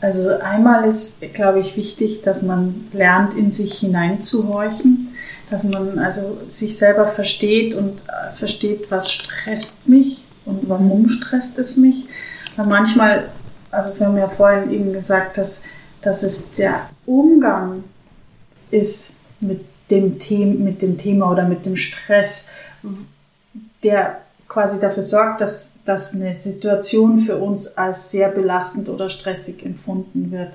also 0.00 0.28
einmal 0.28 0.84
ist, 0.88 1.20
glaube 1.34 1.60
ich, 1.60 1.76
wichtig, 1.76 2.22
dass 2.22 2.42
man 2.42 2.88
lernt, 2.92 3.34
in 3.34 3.50
sich 3.50 3.74
hineinzuhorchen, 3.74 5.09
dass 5.50 5.64
man 5.64 5.98
also 5.98 6.38
sich 6.48 6.78
selber 6.78 7.08
versteht 7.08 7.74
und 7.74 8.02
äh, 8.08 8.34
versteht, 8.36 8.90
was 8.90 9.12
stresst 9.12 9.88
mich 9.88 10.24
und 10.44 10.68
warum 10.68 11.08
stresst 11.08 11.58
es 11.58 11.76
mich. 11.76 12.06
Weil 12.56 12.66
manchmal, 12.66 13.28
also 13.70 13.98
wir 13.98 14.06
haben 14.06 14.16
ja 14.16 14.28
vorhin 14.28 14.70
eben 14.70 14.92
gesagt, 14.92 15.38
dass, 15.38 15.62
dass 16.02 16.22
es 16.22 16.50
der 16.52 16.88
Umgang 17.04 17.84
ist 18.70 19.16
mit 19.40 19.64
dem, 19.90 20.20
Thema, 20.20 20.54
mit 20.54 20.82
dem 20.82 20.96
Thema 20.96 21.32
oder 21.32 21.46
mit 21.48 21.66
dem 21.66 21.76
Stress, 21.76 22.46
der 23.82 24.20
quasi 24.48 24.78
dafür 24.78 25.02
sorgt, 25.02 25.40
dass, 25.40 25.72
dass 25.84 26.14
eine 26.14 26.34
Situation 26.34 27.20
für 27.20 27.38
uns 27.38 27.76
als 27.76 28.10
sehr 28.10 28.28
belastend 28.28 28.88
oder 28.88 29.08
stressig 29.08 29.64
empfunden 29.64 30.30
wird. 30.30 30.52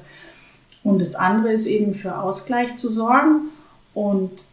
Und 0.83 1.01
das 1.01 1.15
andere 1.15 1.51
ist 1.51 1.65
eben 1.65 1.95
für 1.95 2.21
Ausgleich 2.21 2.75
zu 2.77 2.89
sorgen 2.89 3.49
und 3.93 4.45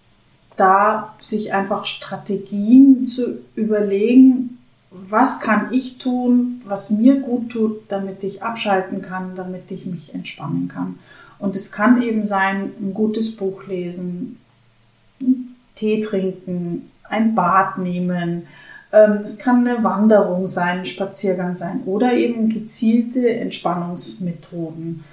da 0.56 1.14
sich 1.21 1.52
einfach 1.52 1.87
Strategien 1.87 3.06
zu 3.06 3.38
überlegen, 3.54 4.59
was 4.90 5.40
kann 5.40 5.73
ich 5.73 5.99
tun, 5.99 6.61
was 6.66 6.90
mir 6.90 7.21
gut 7.21 7.50
tut, 7.50 7.90
damit 7.90 8.23
ich 8.25 8.42
abschalten 8.42 9.00
kann, 9.00 9.35
damit 9.35 9.71
ich 9.71 9.87
mich 9.87 10.14
entspannen 10.14 10.68
kann. 10.68 10.99
Und 11.38 11.56
es 11.56 11.73
kann 11.73 12.02
eben 12.02 12.26
sein, 12.26 12.73
ein 12.80 12.94
gutes 12.94 13.35
Buch 13.35 13.66
lesen, 13.66 14.38
Tee 15.75 16.00
trinken, 16.00 16.90
ein 17.09 17.35
Bad 17.35 17.78
nehmen. 17.78 18.47
Ähm, 18.92 19.21
es 19.25 19.38
kann 19.38 19.66
eine 19.66 19.82
Wanderung 19.82 20.47
sein, 20.47 20.80
ein 20.80 20.87
Spaziergang 20.87 21.56
sein 21.56 21.82
oder 21.87 22.12
eben 22.12 22.50
gezielte 22.50 23.28
Entspannungsmethoden 23.28 25.04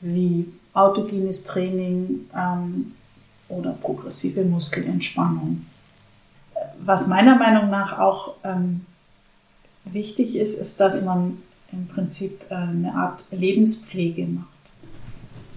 wie 0.00 0.46
autogenes 0.74 1.44
Training 1.44 2.26
ähm, 2.36 2.92
oder 3.48 3.72
progressive 3.72 4.44
Muskelentspannung. 4.44 5.66
Was 6.80 7.06
meiner 7.06 7.36
Meinung 7.36 7.70
nach 7.70 7.98
auch 7.98 8.34
ähm, 8.44 8.82
wichtig 9.84 10.36
ist, 10.36 10.58
ist, 10.58 10.80
dass 10.80 11.04
man 11.04 11.38
im 11.72 11.86
Prinzip 11.86 12.44
äh, 12.50 12.54
eine 12.54 12.94
Art 12.94 13.24
Lebenspflege 13.30 14.26
macht. 14.26 14.48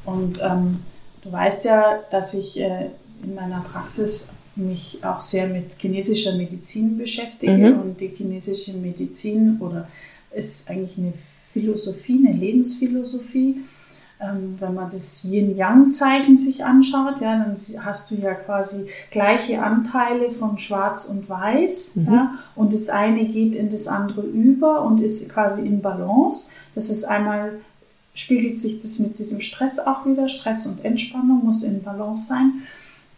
Und 0.05 0.39
ähm, 0.41 0.79
du 1.21 1.31
weißt 1.31 1.65
ja, 1.65 1.99
dass 2.11 2.33
ich 2.33 2.59
äh, 2.59 2.87
in 3.23 3.35
meiner 3.35 3.61
Praxis 3.61 4.27
mich 4.55 4.99
auch 5.03 5.21
sehr 5.21 5.47
mit 5.47 5.79
chinesischer 5.79 6.35
Medizin 6.35 6.97
beschäftige 6.97 7.71
mhm. 7.71 7.79
und 7.79 8.01
die 8.01 8.09
chinesische 8.09 8.73
Medizin 8.73 9.57
oder 9.59 9.87
ist 10.33 10.69
eigentlich 10.69 10.97
eine 10.97 11.13
Philosophie, 11.51 12.25
eine 12.25 12.37
Lebensphilosophie 12.37 13.61
ähm, 14.21 14.55
wenn 14.59 14.73
man 14.73 14.89
das 14.89 15.23
Yin-Yang-Zeichen 15.23 16.37
sich 16.37 16.63
anschaut, 16.63 17.21
ja, 17.21 17.37
dann 17.37 17.55
hast 17.83 18.11
du 18.11 18.15
ja 18.15 18.33
quasi 18.33 18.87
gleiche 19.09 19.63
Anteile 19.63 20.31
von 20.31 20.57
Schwarz 20.57 21.05
und 21.05 21.27
Weiß, 21.27 21.95
mhm. 21.95 22.13
ja, 22.13 22.35
und 22.55 22.73
das 22.73 22.89
eine 22.89 23.25
geht 23.25 23.55
in 23.55 23.69
das 23.69 23.87
andere 23.87 24.21
über 24.21 24.83
und 24.83 25.01
ist 25.01 25.27
quasi 25.29 25.65
in 25.65 25.81
Balance. 25.81 26.49
Das 26.75 26.89
ist 26.89 27.03
einmal 27.03 27.53
spiegelt 28.13 28.59
sich 28.59 28.79
das 28.79 28.99
mit 28.99 29.19
diesem 29.19 29.41
Stress 29.41 29.79
auch 29.79 30.05
wieder. 30.05 30.27
Stress 30.27 30.65
und 30.67 30.83
Entspannung 30.83 31.45
muss 31.45 31.63
in 31.63 31.81
Balance 31.81 32.27
sein. 32.27 32.63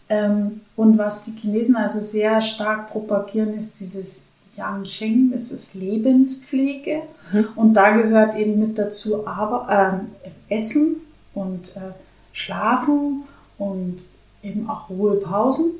Ähm, 0.09 0.61
und 0.75 0.97
was 0.97 1.23
die 1.23 1.31
Chinesen 1.31 1.75
also 1.75 1.99
sehr 1.99 2.41
stark 2.41 2.91
propagieren, 2.91 3.57
ist 3.57 3.79
dieses 3.79 4.23
Yang 4.55 4.83
Cheng, 4.83 5.31
das 5.31 5.51
ist 5.51 5.73
Lebenspflege. 5.73 7.01
Mhm. 7.31 7.47
Und 7.55 7.73
da 7.73 7.97
gehört 7.97 8.35
eben 8.35 8.59
mit 8.59 8.77
dazu 8.77 9.27
aber, 9.27 10.03
äh, 10.49 10.55
Essen 10.55 10.97
und 11.33 11.75
äh, 11.75 11.93
Schlafen 12.31 13.23
und 13.57 14.05
eben 14.43 14.69
auch 14.69 14.89
Ruhepausen. 14.89 15.71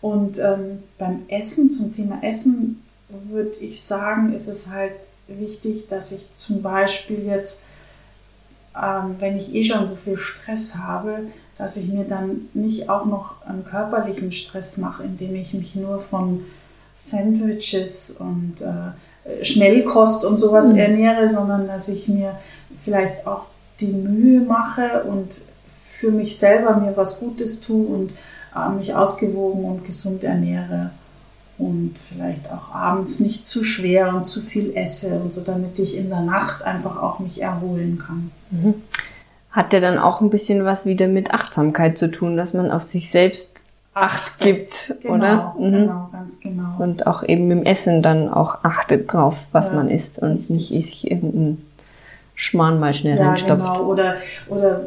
Und 0.00 0.38
ähm, 0.38 0.82
beim 0.98 1.22
Essen, 1.28 1.70
zum 1.70 1.92
Thema 1.92 2.22
Essen, 2.22 2.82
würde 3.08 3.56
ich 3.60 3.82
sagen, 3.82 4.32
ist 4.32 4.48
es 4.48 4.68
halt 4.68 4.92
wichtig, 5.28 5.88
dass 5.88 6.12
ich 6.12 6.26
zum 6.34 6.62
Beispiel 6.62 7.24
jetzt, 7.26 7.62
ähm, 8.80 9.16
wenn 9.18 9.36
ich 9.36 9.54
eh 9.54 9.64
schon 9.64 9.86
so 9.86 9.96
viel 9.96 10.16
Stress 10.16 10.76
habe, 10.76 11.20
dass 11.58 11.76
ich 11.76 11.88
mir 11.88 12.04
dann 12.04 12.48
nicht 12.54 12.88
auch 12.88 13.06
noch 13.06 13.42
einen 13.46 13.64
körperlichen 13.64 14.32
Stress 14.32 14.76
mache, 14.76 15.02
indem 15.02 15.34
ich 15.34 15.54
mich 15.54 15.74
nur 15.74 16.00
von 16.00 16.44
Sandwiches 16.96 18.16
und 18.18 18.62
äh, 18.62 19.44
Schnellkost 19.44 20.24
und 20.24 20.38
sowas 20.38 20.72
mhm. 20.72 20.78
ernähre, 20.78 21.28
sondern 21.28 21.68
dass 21.68 21.88
ich 21.88 22.08
mir 22.08 22.38
vielleicht 22.82 23.26
auch 23.26 23.46
die 23.80 23.92
Mühe 23.92 24.40
mache 24.40 25.04
und 25.04 25.42
für 25.98 26.10
mich 26.10 26.38
selber 26.38 26.76
mir 26.76 26.96
was 26.96 27.20
Gutes 27.20 27.60
tue 27.60 27.86
und 27.86 28.12
äh, 28.54 28.70
mich 28.70 28.94
ausgewogen 28.94 29.64
und 29.64 29.84
gesund 29.84 30.24
ernähre 30.24 30.90
und 31.58 31.96
vielleicht 32.08 32.50
auch 32.50 32.74
abends 32.74 33.20
nicht 33.20 33.46
zu 33.46 33.64
schwer 33.64 34.14
und 34.14 34.26
zu 34.26 34.40
viel 34.40 34.76
esse 34.76 35.18
und 35.18 35.32
so, 35.32 35.42
damit 35.42 35.78
ich 35.78 35.96
in 35.96 36.10
der 36.10 36.20
Nacht 36.20 36.62
einfach 36.62 37.02
auch 37.02 37.18
mich 37.18 37.40
erholen 37.40 37.98
kann. 37.98 38.30
Mhm. 38.50 38.74
Hat 39.50 39.72
der 39.72 39.80
dann 39.80 39.98
auch 39.98 40.20
ein 40.20 40.28
bisschen 40.28 40.64
was 40.64 40.84
wieder 40.84 41.08
mit 41.08 41.30
Achtsamkeit 41.30 41.96
zu 41.96 42.10
tun, 42.10 42.36
dass 42.36 42.52
man 42.52 42.70
auf 42.70 42.82
sich 42.82 43.10
selbst 43.10 43.55
Acht 43.96 44.38
gibt, 44.38 44.94
genau, 45.00 45.14
oder? 45.14 45.54
Mhm. 45.58 45.72
Genau, 45.72 46.08
ganz 46.12 46.38
genau. 46.40 46.76
Und 46.78 47.06
auch 47.06 47.22
eben 47.22 47.50
im 47.50 47.64
Essen 47.64 48.02
dann 48.02 48.28
auch 48.28 48.62
achtet 48.62 49.10
drauf, 49.10 49.36
was 49.52 49.68
ja. 49.68 49.72
man 49.72 49.88
isst 49.88 50.18
und 50.18 50.50
nicht 50.50 50.68
sich 50.68 51.10
irgendeinen 51.10 51.66
Schmarrn 52.34 52.78
mal 52.78 52.92
schnell 52.92 53.18
ja, 53.18 53.28
reinstopft. 53.28 53.64
Genau. 53.64 53.84
Oder, 53.84 54.16
oder 54.48 54.82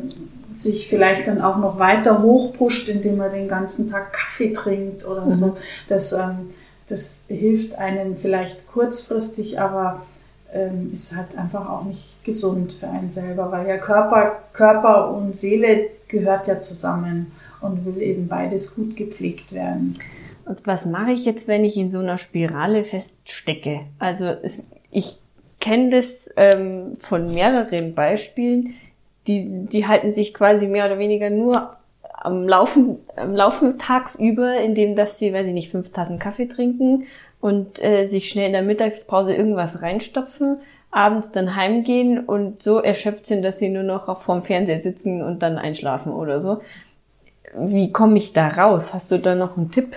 sich 0.55 0.87
vielleicht 0.87 1.27
dann 1.27 1.41
auch 1.41 1.57
noch 1.57 1.79
weiter 1.79 2.21
hochpusht, 2.21 2.87
indem 2.87 3.17
man 3.17 3.31
den 3.31 3.47
ganzen 3.47 3.89
Tag 3.89 4.13
Kaffee 4.13 4.53
trinkt 4.53 5.07
oder 5.07 5.25
mhm. 5.25 5.31
so. 5.31 5.57
Das, 5.87 6.13
ähm, 6.13 6.51
das 6.87 7.23
hilft 7.27 7.75
einem 7.75 8.17
vielleicht 8.17 8.67
kurzfristig, 8.67 9.59
aber 9.59 10.01
ähm, 10.53 10.91
ist 10.93 11.15
halt 11.15 11.37
einfach 11.37 11.69
auch 11.69 11.83
nicht 11.83 12.23
gesund 12.23 12.73
für 12.73 12.87
einen 12.87 13.09
selber, 13.09 13.51
weil 13.51 13.67
ja 13.67 13.77
Körper, 13.77 14.39
Körper 14.53 15.11
und 15.11 15.35
Seele 15.35 15.87
gehört 16.07 16.47
ja 16.47 16.59
zusammen 16.59 17.31
und 17.61 17.85
will 17.85 18.01
eben 18.01 18.27
beides 18.27 18.75
gut 18.75 18.95
gepflegt 18.95 19.51
werden. 19.51 19.97
Und 20.45 20.65
was 20.65 20.85
mache 20.85 21.11
ich 21.11 21.25
jetzt, 21.25 21.47
wenn 21.47 21.63
ich 21.63 21.77
in 21.77 21.91
so 21.91 21.99
einer 21.99 22.17
Spirale 22.17 22.83
feststecke? 22.83 23.81
Also 23.99 24.25
es, 24.25 24.63
ich 24.91 25.19
kenne 25.59 25.89
das 25.91 26.29
ähm, 26.37 26.93
von 27.01 27.33
mehreren 27.33 27.93
Beispielen, 27.93 28.73
die, 29.27 29.67
die 29.67 29.85
halten 29.85 30.11
sich 30.11 30.33
quasi 30.33 30.67
mehr 30.67 30.85
oder 30.85 30.97
weniger 30.97 31.29
nur 31.29 31.75
am 32.01 32.47
Laufen, 32.47 32.97
am 33.15 33.35
Laufen 33.35 33.77
tagsüber, 33.77 34.57
indem 34.57 34.95
dass 34.95 35.19
sie, 35.19 35.33
weiß 35.33 35.45
ich 35.45 35.53
nicht, 35.53 35.71
fünf 35.71 35.91
Tassen 35.91 36.19
Kaffee 36.19 36.47
trinken 36.47 37.05
und 37.39 37.81
äh, 37.83 38.05
sich 38.05 38.29
schnell 38.29 38.47
in 38.47 38.53
der 38.53 38.63
Mittagspause 38.63 39.33
irgendwas 39.33 39.81
reinstopfen, 39.81 40.57
abends 40.91 41.31
dann 41.31 41.55
heimgehen 41.55 42.25
und 42.25 42.63
so 42.63 42.79
erschöpft 42.79 43.25
sind, 43.25 43.43
dass 43.43 43.59
sie 43.59 43.69
nur 43.69 43.83
noch 43.83 44.21
vorm 44.21 44.43
Fernseher 44.43 44.81
sitzen 44.81 45.21
und 45.21 45.43
dann 45.43 45.57
einschlafen 45.57 46.11
oder 46.11 46.41
so. 46.41 46.61
Wie 47.55 47.91
komme 47.91 48.17
ich 48.17 48.33
da 48.33 48.47
raus? 48.47 48.93
Hast 48.93 49.11
du 49.11 49.19
da 49.19 49.35
noch 49.35 49.57
einen 49.57 49.71
Tipp? 49.71 49.95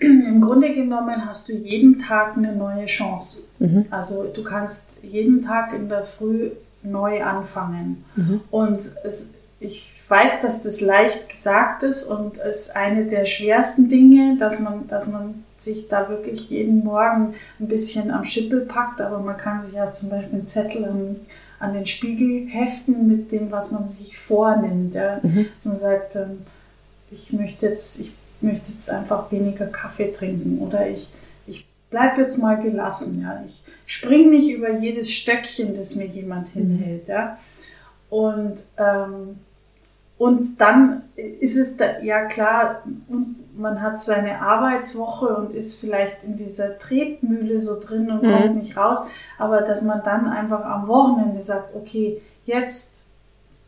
Im 0.00 0.40
Grunde 0.40 0.72
genommen 0.72 1.26
hast 1.26 1.48
du 1.48 1.52
jeden 1.52 1.98
Tag 1.98 2.36
eine 2.36 2.54
neue 2.54 2.86
Chance. 2.86 3.42
Mhm. 3.58 3.86
Also 3.90 4.24
du 4.24 4.42
kannst 4.42 4.82
jeden 5.02 5.42
Tag 5.42 5.72
in 5.72 5.88
der 5.88 6.04
Früh 6.04 6.50
neu 6.82 7.22
anfangen. 7.22 8.04
Mhm. 8.14 8.40
Und 8.50 8.80
es, 9.04 9.34
ich 9.60 9.92
weiß, 10.08 10.40
dass 10.40 10.62
das 10.62 10.80
leicht 10.80 11.28
gesagt 11.28 11.82
ist 11.82 12.04
und 12.04 12.38
es 12.38 12.66
ist 12.66 12.76
eine 12.76 13.06
der 13.06 13.26
schwersten 13.26 13.88
Dinge, 13.88 14.36
dass 14.38 14.60
man, 14.60 14.86
dass 14.88 15.06
man 15.06 15.44
sich 15.58 15.88
da 15.88 16.08
wirklich 16.08 16.50
jeden 16.50 16.84
Morgen 16.84 17.34
ein 17.58 17.68
bisschen 17.68 18.10
am 18.10 18.24
Schippel 18.24 18.60
packt, 18.60 19.00
aber 19.00 19.18
man 19.18 19.36
kann 19.36 19.62
sich 19.62 19.72
ja 19.72 19.92
zum 19.92 20.10
Beispiel 20.10 20.38
einen 20.38 20.46
Zettel 20.46 20.84
an, 20.84 21.16
an 21.58 21.74
den 21.74 21.86
Spiegel 21.86 22.46
heften 22.48 23.08
mit 23.08 23.32
dem, 23.32 23.50
was 23.50 23.70
man 23.72 23.88
sich 23.88 24.18
vornimmt. 24.18 24.94
Ja? 24.94 25.18
Mhm. 25.22 25.46
Dass 25.54 25.64
man 25.64 25.76
sagt, 25.76 26.16
ähm, 26.16 26.38
ich 27.10 27.32
möchte 27.32 27.66
jetzt, 27.66 28.00
ich 28.00 28.12
möchte 28.40 28.72
jetzt 28.72 28.90
einfach 28.90 29.30
weniger 29.32 29.66
Kaffee 29.66 30.12
trinken 30.12 30.58
oder 30.60 30.88
ich, 30.88 31.10
ich 31.46 31.66
bleib 31.90 32.18
jetzt 32.18 32.38
mal 32.38 32.60
gelassen, 32.60 33.22
ja. 33.22 33.42
Ich 33.46 33.62
spring 33.86 34.30
nicht 34.30 34.50
über 34.50 34.70
jedes 34.70 35.12
Stöckchen, 35.12 35.74
das 35.74 35.94
mir 35.94 36.06
jemand 36.06 36.54
mhm. 36.54 36.60
hinhält, 36.60 37.08
ja. 37.08 37.38
Und, 38.10 38.62
ähm, 38.76 39.38
und 40.18 40.60
dann 40.60 41.02
ist 41.16 41.56
es 41.56 41.76
da, 41.76 42.00
ja 42.00 42.24
klar, 42.24 42.82
man 43.56 43.82
hat 43.82 44.00
seine 44.00 44.40
Arbeitswoche 44.40 45.34
und 45.36 45.52
ist 45.52 45.80
vielleicht 45.80 46.24
in 46.24 46.36
dieser 46.36 46.78
Tretmühle 46.78 47.58
so 47.58 47.80
drin 47.80 48.10
und 48.10 48.22
mhm. 48.22 48.32
kommt 48.32 48.56
nicht 48.56 48.76
raus, 48.76 48.98
aber 49.38 49.62
dass 49.62 49.82
man 49.82 50.02
dann 50.04 50.28
einfach 50.28 50.64
am 50.64 50.88
Wochenende 50.88 51.42
sagt, 51.42 51.74
okay, 51.74 52.20
jetzt 52.44 53.04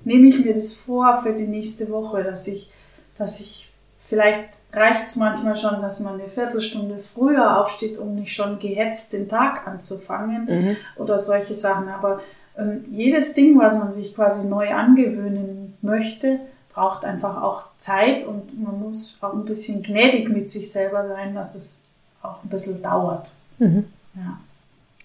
nehme 0.04 0.28
ich 0.28 0.44
mir 0.44 0.54
das 0.54 0.72
vor 0.74 1.22
für 1.22 1.32
die 1.32 1.46
nächste 1.46 1.90
Woche, 1.90 2.22
dass 2.22 2.46
ich 2.46 2.70
dass 3.18 3.40
ich, 3.40 3.70
vielleicht 3.98 4.48
reicht 4.72 5.08
es 5.08 5.16
manchmal 5.16 5.56
schon, 5.56 5.80
dass 5.82 6.00
man 6.00 6.14
eine 6.14 6.28
Viertelstunde 6.28 6.98
früher 6.98 7.60
aufsteht, 7.60 7.98
um 7.98 8.14
nicht 8.14 8.32
schon 8.32 8.58
gehetzt 8.58 9.12
den 9.12 9.28
Tag 9.28 9.66
anzufangen 9.66 10.44
mhm. 10.46 10.76
oder 10.96 11.18
solche 11.18 11.54
Sachen. 11.54 11.88
Aber 11.88 12.20
ähm, 12.56 12.84
jedes 12.90 13.34
Ding, 13.34 13.58
was 13.58 13.74
man 13.74 13.92
sich 13.92 14.14
quasi 14.14 14.46
neu 14.46 14.72
angewöhnen 14.72 15.76
möchte, 15.80 16.40
braucht 16.72 17.04
einfach 17.04 17.42
auch 17.42 17.64
Zeit 17.78 18.24
und 18.24 18.62
man 18.62 18.78
muss 18.78 19.18
auch 19.20 19.32
ein 19.32 19.44
bisschen 19.44 19.82
gnädig 19.82 20.28
mit 20.28 20.50
sich 20.50 20.70
selber 20.70 21.08
sein, 21.08 21.34
dass 21.34 21.54
es 21.54 21.82
auch 22.22 22.42
ein 22.44 22.48
bisschen 22.48 22.82
dauert. 22.82 23.30
Mhm. 23.58 23.86
Ja. 24.14 24.38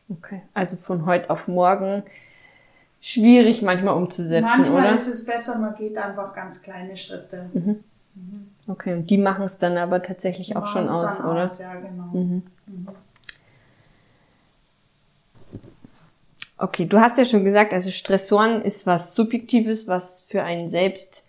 Okay, 0.10 0.42
also 0.54 0.78
von 0.78 1.06
heute 1.06 1.30
auf 1.30 1.48
morgen 1.48 2.04
schwierig 3.02 3.62
manchmal 3.62 3.96
umzusetzen, 3.96 4.44
manchmal 4.44 4.70
oder? 4.70 4.82
Manchmal 4.92 4.96
ist 4.96 5.08
es 5.08 5.26
besser, 5.26 5.58
man 5.58 5.74
geht 5.76 5.98
einfach 5.98 6.34
ganz 6.34 6.62
kleine 6.62 6.96
Schritte. 6.96 7.50
Mhm. 7.54 7.84
Okay, 8.68 8.94
und 8.94 9.10
die 9.10 9.18
machen 9.18 9.46
es 9.46 9.58
dann 9.58 9.78
aber 9.78 10.02
tatsächlich 10.02 10.48
die 10.48 10.56
auch 10.56 10.68
schon 10.68 10.88
aus, 10.88 11.20
oder? 11.20 11.44
Aus, 11.44 11.60
ja, 11.60 11.76
genau. 11.76 12.10
Mhm. 12.14 12.44
Mhm. 12.68 12.88
Okay, 16.58 16.86
du 16.86 17.00
hast 17.00 17.18
ja 17.18 17.26
schon 17.26 17.44
gesagt, 17.44 17.74
also 17.74 17.92
Stressoren 17.92 18.62
ist 18.62 18.86
was 18.86 19.16
Subjektives, 19.16 19.88
was 19.88 20.22
für 20.24 20.44
einen 20.44 20.70
selbst, 20.70 21.26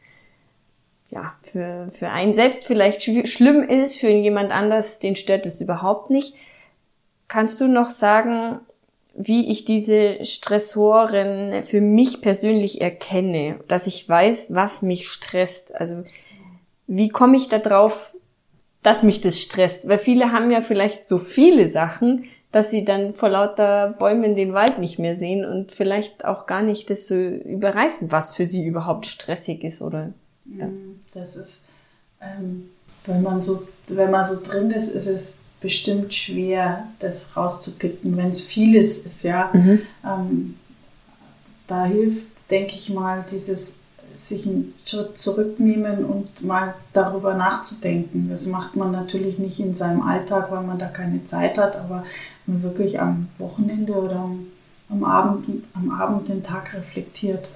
ja, 1.10 1.34
für, 1.42 1.88
für 1.92 2.10
einen 2.10 2.34
selbst 2.34 2.64
vielleicht 2.66 3.02
schlimm 3.02 3.62
ist, 3.62 3.96
für 3.96 4.08
jemand 4.08 4.52
anders, 4.52 5.00
den 5.00 5.16
stört 5.16 5.46
es 5.46 5.60
überhaupt 5.60 6.10
nicht. 6.10 6.34
Kannst 7.26 7.60
du 7.60 7.66
noch 7.66 7.90
sagen, 7.90 8.60
wie 9.16 9.50
ich 9.50 9.64
diese 9.64 10.24
Stressoren 10.24 11.64
für 11.64 11.80
mich 11.80 12.20
persönlich 12.20 12.80
erkenne, 12.80 13.60
dass 13.66 13.86
ich 13.86 14.08
weiß, 14.08 14.54
was 14.54 14.82
mich 14.82 15.08
stresst? 15.08 15.74
Also 15.74 16.04
wie 16.86 17.08
komme 17.08 17.36
ich 17.36 17.48
da 17.48 17.58
drauf, 17.58 18.14
dass 18.84 19.02
mich 19.02 19.20
das 19.20 19.40
stresst. 19.40 19.88
Weil 19.88 19.98
viele 19.98 20.30
haben 20.30 20.50
ja 20.50 20.60
vielleicht 20.60 21.06
so 21.06 21.18
viele 21.18 21.68
Sachen, 21.68 22.24
dass 22.52 22.70
sie 22.70 22.84
dann 22.84 23.14
vor 23.14 23.30
lauter 23.30 23.94
Bäumen 23.98 24.36
den 24.36 24.52
Wald 24.52 24.78
nicht 24.78 25.00
mehr 25.00 25.16
sehen 25.16 25.44
und 25.44 25.72
vielleicht 25.72 26.24
auch 26.24 26.46
gar 26.46 26.62
nicht 26.62 26.88
das 26.88 27.08
so 27.08 27.14
überreißen, 27.14 28.12
was 28.12 28.32
für 28.32 28.46
sie 28.46 28.64
überhaupt 28.64 29.06
stressig 29.06 29.64
ist 29.64 29.82
oder. 29.82 30.12
Ja. 30.44 30.66
Mm, 30.66 31.00
das 31.14 31.34
ist, 31.34 31.64
ähm, 32.20 32.70
wenn 33.06 33.22
man 33.22 33.40
so, 33.40 33.66
wenn 33.88 34.10
man 34.10 34.24
so 34.24 34.40
drin 34.40 34.70
ist, 34.70 34.88
ist 34.88 35.08
es 35.08 35.38
bestimmt 35.60 36.12
schwer, 36.14 36.86
das 37.00 37.36
rauszupicken. 37.36 38.16
Wenn 38.16 38.30
es 38.30 38.42
vieles 38.42 38.98
ist, 38.98 39.24
ja, 39.24 39.50
mhm. 39.52 39.80
ähm, 40.04 40.54
da 41.66 41.86
hilft, 41.86 42.26
denke 42.50 42.74
ich 42.74 42.90
mal, 42.90 43.24
dieses 43.30 43.74
sich 44.16 44.46
einen 44.46 44.74
Schritt 44.84 45.18
zurücknehmen 45.18 46.04
und 46.04 46.42
mal 46.42 46.74
darüber 46.92 47.34
nachzudenken. 47.34 48.28
Das 48.28 48.46
macht 48.46 48.76
man 48.76 48.92
natürlich 48.92 49.38
nicht 49.38 49.60
in 49.60 49.74
seinem 49.74 50.02
Alltag, 50.02 50.50
weil 50.50 50.62
man 50.62 50.78
da 50.78 50.86
keine 50.86 51.24
Zeit 51.24 51.58
hat, 51.58 51.76
aber 51.76 52.04
man 52.46 52.62
wirklich 52.62 53.00
am 53.00 53.28
Wochenende 53.38 53.92
oder 53.94 54.16
am, 54.16 54.46
am 54.88 55.04
Abend, 55.04 55.64
am 55.74 55.90
Abend 55.90 56.28
den 56.28 56.42
Tag 56.42 56.74
reflektiert 56.74 57.48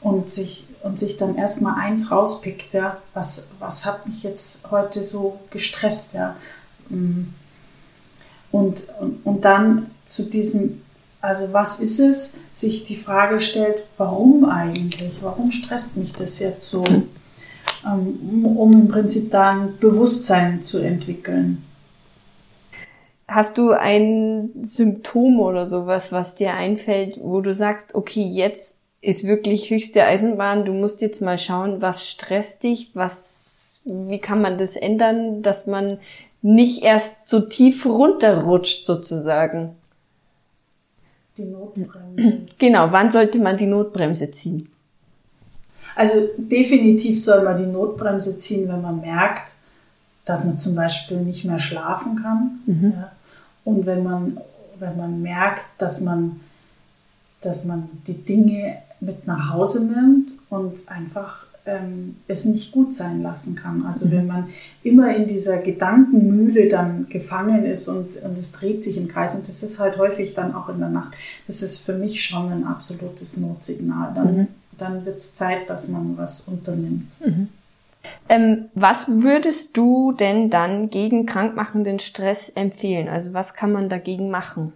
und 0.00 0.30
sich, 0.30 0.66
und 0.82 0.98
sich 0.98 1.16
dann 1.16 1.36
erstmal 1.36 1.80
eins 1.80 2.10
rauspickt, 2.10 2.74
ja, 2.74 2.98
was, 3.14 3.46
was 3.58 3.84
hat 3.84 4.06
mich 4.06 4.22
jetzt 4.22 4.70
heute 4.70 5.02
so 5.02 5.40
gestresst, 5.50 6.12
ja. 6.12 6.36
Mm. 6.88 7.34
Und, 8.52 8.84
und, 9.00 9.26
und 9.26 9.44
dann 9.44 9.90
zu 10.06 10.30
diesem 10.30 10.80
also 11.20 11.52
was 11.52 11.80
ist 11.80 11.98
es, 11.98 12.34
sich 12.52 12.84
die 12.84 12.96
Frage 12.96 13.40
stellt, 13.40 13.82
warum 13.96 14.44
eigentlich? 14.44 15.18
Warum 15.22 15.50
stresst 15.50 15.96
mich 15.96 16.12
das 16.12 16.38
jetzt 16.38 16.68
so? 16.68 16.84
Ähm, 17.84 18.44
um, 18.44 18.72
im 18.72 18.88
Prinzip 18.88 19.30
dann 19.30 19.78
Bewusstsein 19.78 20.62
zu 20.62 20.78
entwickeln. 20.78 21.64
Hast 23.28 23.58
du 23.58 23.70
ein 23.70 24.50
Symptom 24.62 25.40
oder 25.40 25.66
sowas, 25.66 26.12
was 26.12 26.36
dir 26.36 26.54
einfällt, 26.54 27.18
wo 27.22 27.40
du 27.40 27.54
sagst, 27.54 27.94
okay, 27.94 28.22
jetzt 28.22 28.78
ist 29.00 29.26
wirklich 29.26 29.70
höchste 29.70 30.04
Eisenbahn, 30.04 30.64
du 30.64 30.72
musst 30.72 31.00
jetzt 31.00 31.20
mal 31.20 31.38
schauen, 31.38 31.82
was 31.82 32.08
stresst 32.08 32.62
dich, 32.62 32.90
was, 32.94 33.82
wie 33.84 34.18
kann 34.18 34.40
man 34.40 34.58
das 34.58 34.76
ändern, 34.76 35.42
dass 35.42 35.66
man 35.66 35.98
nicht 36.42 36.82
erst 36.82 37.28
so 37.28 37.40
tief 37.40 37.86
runterrutscht 37.86 38.84
sozusagen? 38.84 39.75
Die 41.36 41.44
Notbremse. 41.44 42.46
Genau, 42.58 42.90
wann 42.90 43.10
sollte 43.10 43.38
man 43.38 43.56
die 43.56 43.66
Notbremse 43.66 44.30
ziehen? 44.30 44.68
Also 45.94 46.28
definitiv 46.36 47.22
soll 47.22 47.42
man 47.42 47.56
die 47.56 47.66
Notbremse 47.66 48.38
ziehen, 48.38 48.68
wenn 48.68 48.82
man 48.82 49.00
merkt, 49.00 49.54
dass 50.26 50.44
man 50.44 50.58
zum 50.58 50.74
Beispiel 50.74 51.18
nicht 51.18 51.44
mehr 51.44 51.58
schlafen 51.58 52.16
kann. 52.16 52.58
Mhm. 52.66 52.92
Ja. 52.96 53.12
Und 53.64 53.86
wenn 53.86 54.02
man, 54.02 54.38
wenn 54.78 54.96
man 54.96 55.22
merkt, 55.22 55.64
dass 55.78 56.00
man, 56.00 56.40
dass 57.40 57.64
man 57.64 57.88
die 58.06 58.24
Dinge 58.24 58.78
mit 59.00 59.26
nach 59.26 59.52
Hause 59.52 59.86
nimmt 59.86 60.32
und 60.50 60.88
einfach 60.88 61.45
ähm, 61.66 62.16
es 62.28 62.44
nicht 62.44 62.72
gut 62.72 62.94
sein 62.94 63.22
lassen 63.22 63.54
kann. 63.54 63.84
Also 63.84 64.06
mhm. 64.06 64.12
wenn 64.12 64.26
man 64.26 64.48
immer 64.82 65.14
in 65.14 65.26
dieser 65.26 65.58
Gedankenmühle 65.58 66.68
dann 66.68 67.06
gefangen 67.08 67.64
ist 67.64 67.88
und, 67.88 68.16
und 68.16 68.32
es 68.32 68.52
dreht 68.52 68.82
sich 68.82 68.96
im 68.96 69.08
Kreis 69.08 69.34
und 69.34 69.48
das 69.48 69.62
ist 69.62 69.78
halt 69.78 69.98
häufig 69.98 70.34
dann 70.34 70.54
auch 70.54 70.68
in 70.68 70.78
der 70.78 70.88
Nacht, 70.88 71.14
das 71.46 71.62
ist 71.62 71.78
für 71.78 71.94
mich 71.94 72.24
schon 72.24 72.52
ein 72.52 72.64
absolutes 72.64 73.36
Notsignal. 73.36 74.12
Dann, 74.14 74.36
mhm. 74.36 74.46
dann 74.78 75.04
wird 75.04 75.16
es 75.18 75.34
Zeit, 75.34 75.68
dass 75.68 75.88
man 75.88 76.16
was 76.16 76.42
unternimmt. 76.42 77.16
Mhm. 77.24 77.48
Ähm, 78.28 78.66
was 78.74 79.08
würdest 79.08 79.76
du 79.76 80.12
denn 80.12 80.48
dann 80.48 80.90
gegen 80.90 81.26
krankmachenden 81.26 81.98
Stress 81.98 82.48
empfehlen? 82.50 83.08
Also 83.08 83.32
was 83.34 83.54
kann 83.54 83.72
man 83.72 83.88
dagegen 83.88 84.30
machen? 84.30 84.72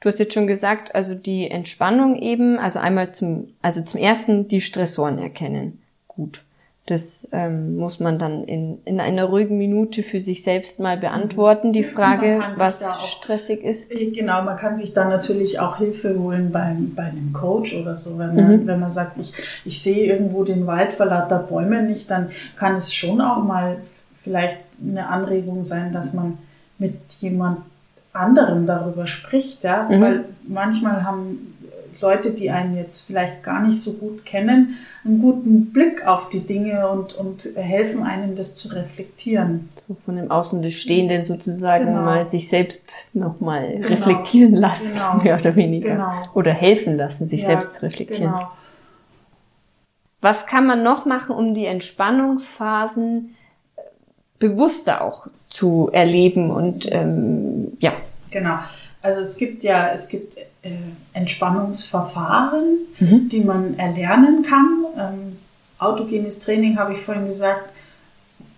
Du 0.00 0.08
hast 0.08 0.18
jetzt 0.18 0.32
schon 0.32 0.46
gesagt, 0.46 0.94
also 0.94 1.14
die 1.14 1.50
Entspannung 1.50 2.16
eben, 2.16 2.58
also 2.58 2.78
einmal 2.78 3.12
zum, 3.12 3.48
also 3.60 3.82
zum 3.82 4.00
ersten 4.00 4.48
die 4.48 4.62
Stressoren 4.62 5.18
erkennen 5.18 5.80
gut. 6.20 6.42
Das 6.86 7.26
ähm, 7.30 7.76
muss 7.76 8.00
man 8.00 8.18
dann 8.18 8.42
in, 8.44 8.78
in 8.84 9.00
einer 9.00 9.24
ruhigen 9.24 9.56
Minute 9.58 10.02
für 10.02 10.18
sich 10.18 10.42
selbst 10.42 10.80
mal 10.80 10.96
beantworten, 10.96 11.72
die 11.72 11.84
Frage, 11.84 12.40
was 12.56 12.82
auch, 12.82 13.06
stressig 13.06 13.62
ist. 13.62 13.92
Äh, 13.92 14.10
genau, 14.10 14.42
man 14.42 14.56
kann 14.56 14.74
sich 14.74 14.92
da 14.92 15.08
natürlich 15.08 15.60
auch 15.60 15.78
Hilfe 15.78 16.18
holen 16.18 16.50
beim, 16.50 16.94
bei 16.96 17.04
einem 17.04 17.32
Coach 17.32 17.76
oder 17.76 17.94
so. 17.94 18.18
Wenn 18.18 18.34
man, 18.34 18.62
mhm. 18.62 18.66
wenn 18.66 18.80
man 18.80 18.90
sagt, 18.90 19.18
ich, 19.20 19.32
ich 19.64 19.82
sehe 19.82 20.06
irgendwo 20.06 20.42
den 20.42 20.66
Wald 20.66 20.92
vor 20.92 21.06
lauter 21.06 21.38
Bäumen 21.38 21.86
nicht, 21.86 22.10
dann 22.10 22.30
kann 22.56 22.74
es 22.74 22.92
schon 22.92 23.20
auch 23.20 23.44
mal 23.44 23.76
vielleicht 24.16 24.58
eine 24.82 25.06
Anregung 25.08 25.62
sein, 25.62 25.92
dass 25.92 26.12
man 26.12 26.38
mit 26.78 26.94
jemand 27.20 27.58
anderem 28.12 28.66
darüber 28.66 29.06
spricht, 29.06 29.62
ja, 29.62 29.88
mhm. 29.88 30.00
weil 30.00 30.24
manchmal 30.48 31.04
haben 31.04 31.49
Leute, 32.00 32.30
die 32.30 32.50
einen 32.50 32.76
jetzt 32.76 33.06
vielleicht 33.06 33.42
gar 33.42 33.62
nicht 33.66 33.80
so 33.80 33.94
gut 33.94 34.24
kennen, 34.24 34.78
einen 35.04 35.20
guten 35.20 35.72
Blick 35.72 36.06
auf 36.06 36.28
die 36.28 36.40
Dinge 36.40 36.88
und, 36.88 37.14
und 37.14 37.48
helfen 37.54 38.02
einem, 38.02 38.36
das 38.36 38.54
zu 38.54 38.68
reflektieren. 38.68 39.68
So 39.86 39.96
von 40.04 40.16
dem 40.16 40.30
Außen 40.30 40.60
des 40.62 40.74
Stehenden 40.74 41.24
sozusagen 41.24 41.86
genau. 41.86 42.02
mal 42.02 42.26
sich 42.26 42.48
selbst 42.48 42.92
nochmal 43.12 43.76
genau. 43.76 43.88
reflektieren 43.88 44.54
lassen, 44.54 44.90
genau. 44.92 45.16
mehr 45.22 45.38
oder 45.38 45.56
weniger. 45.56 45.92
Genau. 45.92 46.22
Oder 46.34 46.52
helfen 46.52 46.96
lassen, 46.96 47.28
sich 47.28 47.42
ja, 47.42 47.48
selbst 47.48 47.74
zu 47.74 47.82
reflektieren. 47.82 48.32
Genau. 48.32 48.50
Was 50.20 50.46
kann 50.46 50.66
man 50.66 50.82
noch 50.82 51.06
machen, 51.06 51.34
um 51.34 51.54
die 51.54 51.64
Entspannungsphasen 51.64 53.34
äh, 53.76 53.80
bewusster 54.38 55.02
auch 55.02 55.28
zu 55.48 55.88
erleben 55.92 56.50
und 56.50 56.90
ähm, 56.92 57.72
ja. 57.80 57.92
Genau. 58.30 58.58
Also 59.02 59.20
es 59.20 59.36
gibt 59.36 59.62
ja, 59.62 59.92
es 59.94 60.08
gibt 60.08 60.36
äh, 60.36 60.70
Entspannungsverfahren, 61.12 62.78
mhm. 62.98 63.28
die 63.28 63.40
man 63.40 63.78
erlernen 63.78 64.42
kann. 64.42 64.84
Ähm, 64.96 65.38
autogenes 65.78 66.40
Training 66.40 66.78
habe 66.78 66.92
ich 66.92 67.00
vorhin 67.00 67.26
gesagt, 67.26 67.70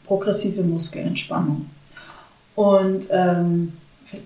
progressive 0.07 0.63
Muskelentspannung. 0.63 1.71
Und 2.55 3.07
ähm, 3.11 3.75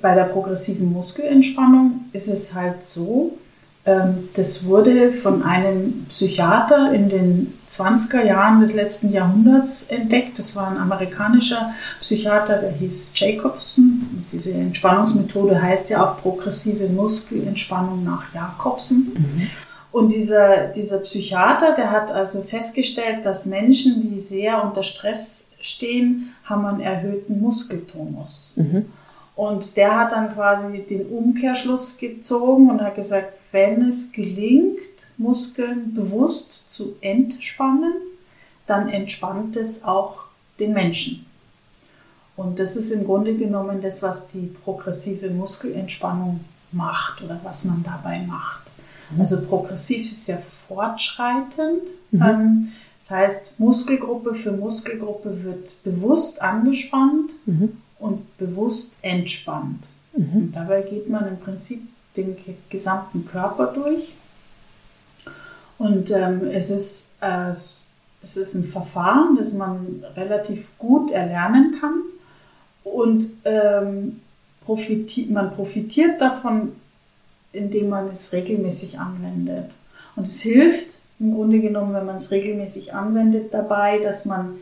bei 0.01 0.15
der 0.15 0.25
progressiven 0.25 0.93
Muskelentspannung 0.93 2.07
ist 2.13 2.29
es 2.29 2.55
halt 2.55 2.87
so, 2.87 3.39
das 4.35 4.65
wurde 4.65 5.13
von 5.13 5.45
einem 5.45 6.07
Psychiater 6.09 6.93
in 6.93 7.09
den 7.09 7.55
20er 7.69 8.25
Jahren 8.25 8.59
des 8.59 8.75
letzten 8.75 9.13
Jahrhunderts 9.13 9.85
entdeckt. 9.85 10.41
Das 10.41 10.57
war 10.57 10.69
ein 10.69 10.77
amerikanischer 10.77 11.73
Psychiater, 12.01 12.59
der 12.59 12.73
hieß 12.73 13.13
Jacobson. 13.15 14.25
Diese 14.33 14.53
Entspannungsmethode 14.53 15.63
heißt 15.63 15.91
ja 15.91 16.05
auch 16.05 16.21
progressive 16.21 16.89
Muskelentspannung 16.89 18.03
nach 18.03 18.35
Jacobsen. 18.35 19.13
Mhm. 19.15 19.47
Und 19.93 20.11
dieser, 20.13 20.67
dieser 20.67 20.99
Psychiater, 20.99 21.75
der 21.77 21.93
hat 21.93 22.11
also 22.11 22.43
festgestellt, 22.43 23.25
dass 23.25 23.47
Menschen, 23.47 24.03
die 24.03 24.19
sehr 24.19 24.65
unter 24.65 24.83
Stress 24.83 25.47
stehen, 25.61 26.35
haben 26.45 26.67
einen 26.67 26.81
erhöhten 26.81 27.41
Muskeltonus. 27.41 28.53
Mhm. 28.57 28.87
Und 29.37 29.77
der 29.77 29.95
hat 30.01 30.13
dann 30.13 30.33
quasi 30.33 30.79
den 30.79 31.07
Umkehrschluss 31.07 31.99
gezogen 31.99 32.71
und 32.71 32.81
hat 32.81 32.95
gesagt, 32.95 33.35
wenn 33.53 33.83
es 33.83 34.11
gelingt, 34.11 34.79
Muskeln 35.19 35.95
bewusst 35.95 36.71
zu 36.71 36.97
entspannen, 37.03 37.93
dann 38.67 38.89
entspannt 38.89 39.57
es 39.57 39.85
auch 39.85 40.25
den 40.59 40.73
Menschen. 40.73 41.27
Und 42.35 42.59
das 42.59 42.77
ist 42.77 42.91
im 42.91 43.05
Grunde 43.05 43.35
genommen 43.35 43.83
das, 43.83 44.03
was 44.03 44.27
die 44.29 44.47
progressive 44.65 45.29
Muskelentspannung 45.31 46.41
macht 46.73 47.23
oder 47.23 47.39
was 47.45 47.65
man 47.65 47.83
dabei 47.83 48.21
macht. 48.21 48.63
Mhm. 49.11 49.21
Also 49.21 49.43
progressiv 49.43 50.11
ist 50.11 50.27
ja 50.29 50.39
fortschreitend. 50.39 51.83
Mhm. 52.11 52.23
Ähm, 52.23 52.73
das 52.99 53.11
heißt, 53.11 53.61
Muskelgruppe 53.61 54.35
für 54.35 54.53
Muskelgruppe 54.53 55.45
wird 55.45 55.83
bewusst 55.85 56.41
angespannt 56.41 57.33
mhm 57.45 57.83
und 57.99 58.37
bewusst 58.39 58.99
entspannt. 59.03 59.89
Mhm. 60.17 60.33
Und 60.35 60.53
dabei 60.53 60.83
geht 60.83 61.09
man 61.09 61.27
im 61.29 61.39
Prinzip 61.39 61.83
den 62.17 62.37
gesamten 62.69 63.27
Körper 63.27 63.73
durch. 63.73 64.15
Und 65.79 66.11
ähm, 66.11 66.47
es, 66.47 66.71
ist, 66.71 67.07
äh, 67.21 67.51
es 67.51 68.37
ist 68.37 68.55
ein 68.55 68.65
Verfahren, 68.65 69.37
das 69.37 69.53
man 69.53 70.05
relativ 70.17 70.77
gut 70.79 71.11
erlernen 71.11 71.75
kann. 71.79 72.03
Und 72.85 73.31
ähm, 73.45 74.21
profitiert, 74.65 75.31
man 75.31 75.55
profitiert 75.55 76.21
davon, 76.21 76.73
indem 77.53 77.89
man 77.89 78.09
es 78.09 78.33
regelmäßig 78.33 78.99
anwendet. 78.99 79.75
Und 80.15 80.27
es 80.27 80.41
hilft 80.41 80.97
im 81.19 81.35
Grunde 81.35 81.61
genommen, 81.61 81.95
wenn 81.95 82.07
man 82.07 82.17
es 82.17 82.31
regelmäßig 82.31 82.95
anwendet, 82.95 83.53
dabei, 83.53 83.99
dass 83.99 84.25
man 84.25 84.57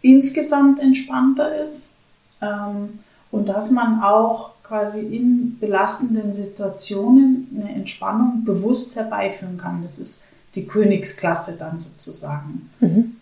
insgesamt 0.00 0.80
entspannter 0.80 1.62
ist 1.62 1.94
ähm, 2.42 3.00
und 3.30 3.48
dass 3.48 3.70
man 3.70 4.02
auch 4.02 4.50
quasi 4.62 5.00
in 5.00 5.58
belastenden 5.58 6.32
Situationen 6.32 7.48
eine 7.56 7.74
Entspannung 7.74 8.44
bewusst 8.44 8.96
herbeiführen 8.96 9.56
kann. 9.56 9.82
Das 9.82 9.98
ist 9.98 10.22
die 10.54 10.66
Königsklasse 10.66 11.56
dann 11.58 11.78
sozusagen. 11.78 12.70
Mhm. 12.80 13.16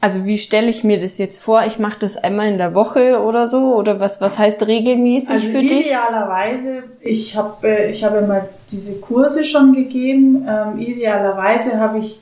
Also 0.00 0.24
wie 0.24 0.36
stelle 0.36 0.68
ich 0.68 0.82
mir 0.82 0.98
das 0.98 1.16
jetzt 1.18 1.40
vor? 1.40 1.64
Ich 1.64 1.78
mache 1.78 2.00
das 2.00 2.16
einmal 2.16 2.50
in 2.50 2.58
der 2.58 2.74
Woche 2.74 3.22
oder 3.22 3.46
so? 3.46 3.76
Oder 3.76 4.00
was, 4.00 4.20
was 4.20 4.36
heißt 4.36 4.60
regelmäßig 4.60 5.30
also 5.30 5.46
für 5.46 5.60
dich? 5.60 5.86
Idealerweise, 5.86 6.82
ich 7.00 7.36
habe 7.36 7.68
äh, 7.68 7.92
ich 7.92 8.02
hab 8.02 8.12
mal 8.26 8.48
diese 8.72 8.98
Kurse 8.98 9.44
schon 9.44 9.72
gegeben. 9.72 10.44
Ähm, 10.48 10.80
idealerweise 10.80 11.78
habe 11.78 12.00
ich 12.00 12.18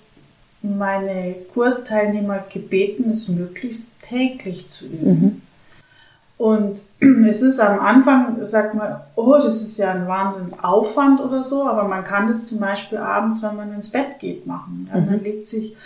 meine 0.60 1.36
Kursteilnehmer 1.54 2.44
gebeten, 2.52 3.08
es 3.08 3.28
möglichst 3.28 3.90
täglich 4.02 4.68
zu 4.68 4.86
üben. 4.86 5.10
Mhm. 5.10 5.42
Und 6.40 6.80
es 7.28 7.42
ist 7.42 7.60
am 7.60 7.80
Anfang, 7.80 8.42
sagt 8.46 8.74
man, 8.74 9.02
oh, 9.14 9.34
das 9.34 9.60
ist 9.60 9.76
ja 9.76 9.92
ein 9.92 10.08
Wahnsinnsaufwand 10.08 11.20
oder 11.20 11.42
so, 11.42 11.66
aber 11.66 11.86
man 11.86 12.02
kann 12.02 12.28
das 12.28 12.46
zum 12.46 12.60
Beispiel 12.60 12.96
abends, 12.96 13.42
wenn 13.42 13.56
man 13.56 13.74
ins 13.74 13.90
Bett 13.90 14.18
geht, 14.18 14.46
machen. 14.46 14.88
Ja, 14.90 14.98
mhm. 14.98 15.06
Man 15.06 15.22
legt 15.22 15.48
sich 15.48 15.76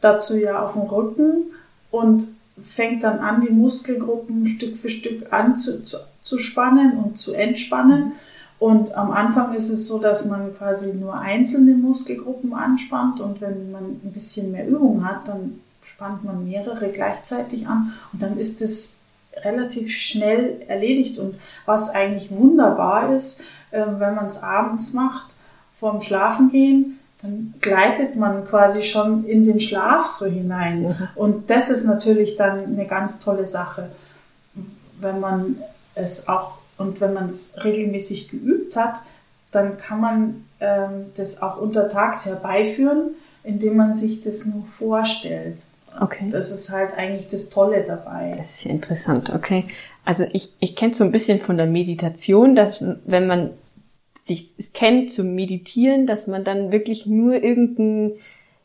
dazu 0.00 0.38
ja 0.38 0.64
auf 0.64 0.72
den 0.72 0.84
Rücken 0.84 1.52
und 1.90 2.26
fängt 2.64 3.04
dann 3.04 3.18
an, 3.18 3.42
die 3.42 3.52
Muskelgruppen 3.52 4.46
Stück 4.46 4.78
für 4.78 4.88
Stück 4.88 5.30
an 5.30 5.58
zu, 5.58 5.82
zu, 5.82 5.98
zu 6.22 6.38
spannen 6.38 6.96
und 6.96 7.18
zu 7.18 7.34
entspannen. 7.34 8.12
Und 8.58 8.94
am 8.94 9.10
Anfang 9.10 9.52
ist 9.52 9.68
es 9.68 9.86
so, 9.86 9.98
dass 9.98 10.24
man 10.24 10.56
quasi 10.56 10.94
nur 10.94 11.18
einzelne 11.18 11.74
Muskelgruppen 11.74 12.54
anspannt 12.54 13.20
und 13.20 13.42
wenn 13.42 13.72
man 13.72 13.84
ein 14.02 14.12
bisschen 14.14 14.52
mehr 14.52 14.66
Übung 14.66 15.06
hat, 15.06 15.28
dann 15.28 15.60
spannt 15.82 16.24
man 16.24 16.46
mehrere 16.46 16.88
gleichzeitig 16.88 17.66
an 17.66 17.92
und 18.14 18.22
dann 18.22 18.38
ist 18.38 18.62
es 18.62 18.94
relativ 19.44 19.90
schnell 19.90 20.62
erledigt. 20.68 21.18
Und 21.18 21.36
was 21.66 21.90
eigentlich 21.90 22.30
wunderbar 22.30 23.12
ist, 23.12 23.40
äh, 23.70 23.84
wenn 23.98 24.14
man 24.14 24.26
es 24.26 24.42
abends 24.42 24.92
macht, 24.92 25.34
vorm 25.78 26.00
Schlafengehen, 26.00 26.98
dann 27.22 27.54
gleitet 27.60 28.16
man 28.16 28.44
quasi 28.44 28.82
schon 28.82 29.24
in 29.24 29.44
den 29.44 29.60
Schlaf 29.60 30.06
so 30.06 30.26
hinein. 30.26 30.82
Mhm. 30.82 31.08
Und 31.14 31.50
das 31.50 31.68
ist 31.70 31.84
natürlich 31.84 32.36
dann 32.36 32.64
eine 32.64 32.86
ganz 32.86 33.18
tolle 33.18 33.44
Sache, 33.44 33.90
wenn 35.00 35.20
man 35.20 35.56
es 35.94 36.28
auch 36.28 36.58
und 36.76 37.00
wenn 37.00 37.12
man 37.12 37.28
es 37.28 37.54
regelmäßig 37.62 38.28
geübt 38.28 38.76
hat, 38.76 39.00
dann 39.50 39.78
kann 39.78 40.00
man 40.00 40.44
ähm, 40.60 41.06
das 41.16 41.42
auch 41.42 41.56
untertags 41.56 42.24
herbeiführen, 42.24 43.16
indem 43.42 43.76
man 43.76 43.94
sich 43.94 44.20
das 44.20 44.44
nur 44.44 44.64
vorstellt. 44.64 45.58
Okay. 46.00 46.28
Das 46.30 46.50
ist 46.50 46.70
halt 46.70 46.94
eigentlich 46.96 47.28
das 47.28 47.50
Tolle 47.50 47.84
dabei. 47.84 48.34
Das 48.36 48.50
ist 48.50 48.64
ja 48.64 48.70
interessant, 48.70 49.30
okay. 49.34 49.64
Also 50.04 50.24
ich, 50.32 50.54
ich 50.60 50.76
kenne 50.76 50.94
so 50.94 51.04
ein 51.04 51.12
bisschen 51.12 51.40
von 51.40 51.56
der 51.56 51.66
Meditation, 51.66 52.54
dass 52.54 52.82
wenn 53.04 53.26
man 53.26 53.50
sich 54.24 54.52
kennt 54.74 55.10
zu 55.10 55.24
meditieren, 55.24 56.06
dass 56.06 56.26
man 56.26 56.44
dann 56.44 56.70
wirklich 56.70 57.06
nur 57.06 57.34
irgendeinen 57.42 58.12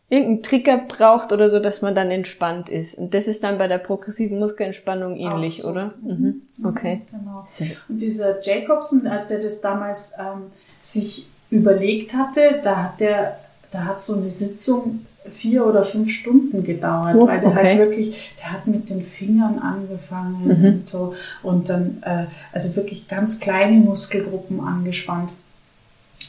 irgendeinen 0.10 0.44
Trigger 0.44 0.78
braucht 0.78 1.32
oder 1.32 1.50
so, 1.50 1.60
dass 1.60 1.82
man 1.82 1.96
dann 1.96 2.12
entspannt 2.12 2.70
ist. 2.70 2.96
Und 2.96 3.16
das 3.16 3.26
ist 3.26 3.44
dann 3.44 3.58
bei 3.58 3.68
der 3.68 3.80
progressiven 3.80 4.38
Muskelentspannung 4.38 5.16
ähnlich, 5.16 5.64
so. 5.64 5.70
oder? 5.70 5.94
Mhm. 6.02 6.44
mhm. 6.58 6.66
Okay. 6.68 7.02
Genau. 7.10 7.48
Und 7.90 7.98
dieser 7.98 8.40
Jacobson, 8.42 9.08
als 9.08 9.28
der 9.28 9.40
das 9.40 9.60
damals 9.60 10.14
ähm, 10.20 10.52
sich 10.80 11.28
überlegt 11.50 12.14
hatte, 12.14 12.60
da 12.64 12.84
hat 12.84 13.00
der, 13.00 13.40
da 13.72 13.86
hat 13.86 14.04
so 14.04 14.16
eine 14.16 14.30
Sitzung 14.30 15.06
vier 15.32 15.66
oder 15.66 15.84
fünf 15.84 16.12
Stunden 16.12 16.64
gedauert, 16.64 17.16
oh, 17.16 17.28
weil 17.28 17.40
der 17.40 17.56
halt 17.56 17.60
okay. 17.60 17.68
halt 17.68 17.80
wirklich, 17.80 18.34
der 18.40 18.52
hat 18.52 18.68
mit 18.68 18.90
den 18.90 19.04
Fingern 19.04 19.60
angefangen 19.60 20.46
mhm. 20.46 20.66
und 20.66 20.90
so 20.90 21.16
und 21.42 21.70
dann 21.70 22.02
äh, 22.04 22.26
also 22.52 22.76
wirklich 22.76 23.08
ganz 23.08 23.40
kleine 23.40 23.80
Muskelgruppen 23.80 24.60
angespannt. 24.60 25.32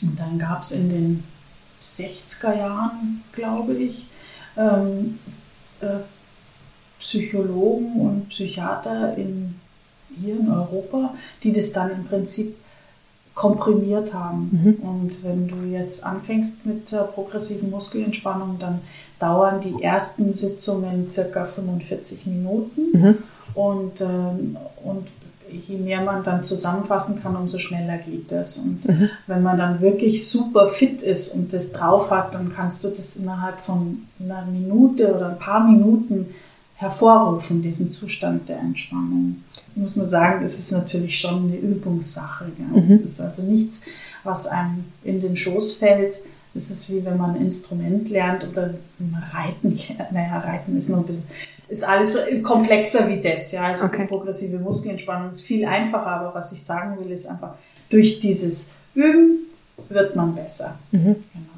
Und 0.02 0.18
dann 0.18 0.38
gab 0.38 0.62
es 0.62 0.72
in 0.72 0.88
den 0.88 1.24
60er 1.82 2.56
Jahren, 2.56 3.22
glaube 3.32 3.74
ich, 3.74 4.08
ähm, 4.56 5.18
äh, 5.80 6.00
Psychologen 6.98 8.00
und 8.00 8.28
Psychiater 8.30 9.16
in, 9.16 9.56
hier 10.20 10.38
in 10.38 10.48
Europa, 10.48 11.14
die 11.42 11.52
das 11.52 11.72
dann 11.72 11.90
im 11.90 12.04
Prinzip 12.04 12.56
komprimiert 13.34 14.14
haben. 14.14 14.78
Mhm. 14.80 14.88
Und 14.88 15.24
wenn 15.24 15.48
du 15.48 15.56
jetzt 15.64 16.04
anfängst 16.04 16.64
mit 16.64 16.92
der 16.92 17.02
progressiven 17.02 17.70
Muskelentspannung, 17.70 18.58
dann 18.58 18.80
dauern 19.18 19.60
die 19.60 19.82
ersten 19.82 20.34
Sitzungen 20.34 21.10
circa 21.10 21.44
45 21.44 22.26
Minuten. 22.26 22.80
Mhm. 22.92 23.18
Und, 23.54 24.00
ähm, 24.00 24.56
und 24.84 25.08
je 25.50 25.76
mehr 25.76 26.00
man 26.00 26.24
dann 26.24 26.42
zusammenfassen 26.42 27.20
kann, 27.20 27.36
umso 27.36 27.58
schneller 27.58 27.98
geht 27.98 28.30
das. 28.32 28.58
Und 28.58 28.84
mhm. 28.86 29.10
wenn 29.26 29.42
man 29.42 29.58
dann 29.58 29.80
wirklich 29.80 30.28
super 30.28 30.68
fit 30.68 31.02
ist 31.02 31.34
und 31.34 31.52
das 31.52 31.72
drauf 31.72 32.10
hat, 32.10 32.34
dann 32.34 32.52
kannst 32.52 32.84
du 32.84 32.88
das 32.88 33.16
innerhalb 33.16 33.60
von 33.60 34.06
einer 34.20 34.44
Minute 34.46 35.14
oder 35.14 35.30
ein 35.30 35.38
paar 35.38 35.64
Minuten 35.64 36.34
hervorrufen, 36.76 37.62
diesen 37.62 37.90
Zustand 37.90 38.48
der 38.48 38.58
Entspannung. 38.58 39.42
Muss 39.74 39.96
man 39.96 40.06
sagen, 40.06 40.44
es 40.44 40.58
ist 40.58 40.72
natürlich 40.72 41.18
schon 41.18 41.44
eine 41.44 41.56
Übungssache. 41.56 42.46
Mhm. 42.58 43.00
Es 43.04 43.12
ist 43.12 43.20
also 43.20 43.42
nichts, 43.42 43.82
was 44.22 44.46
einem 44.46 44.84
in 45.02 45.20
den 45.20 45.36
Schoß 45.36 45.76
fällt. 45.76 46.18
Es 46.54 46.70
ist 46.70 46.90
wie 46.90 47.04
wenn 47.04 47.16
man 47.16 47.34
ein 47.34 47.42
Instrument 47.42 48.08
lernt 48.08 48.48
oder 48.48 48.74
Reiten. 49.32 49.78
Naja, 50.12 50.38
Reiten 50.38 50.76
ist 50.76 50.88
noch 50.88 50.98
ein 50.98 51.06
bisschen 51.06 51.24
ist 51.68 51.84
alles 51.84 52.16
komplexer 52.42 53.08
wie 53.08 53.20
das. 53.20 53.52
Ja, 53.52 53.62
also 53.62 53.86
okay. 53.86 54.06
progressive 54.06 54.58
Muskelentspannung 54.58 55.30
ist 55.30 55.42
viel 55.42 55.64
einfacher, 55.64 56.06
aber 56.06 56.34
was 56.34 56.52
ich 56.52 56.62
sagen 56.62 56.98
will, 57.00 57.10
ist 57.10 57.26
einfach, 57.26 57.54
durch 57.90 58.20
dieses 58.20 58.72
Üben 58.94 59.46
wird 59.88 60.14
man 60.14 60.34
besser. 60.34 60.78
Mhm. 60.92 61.16
Genau. 61.32 61.53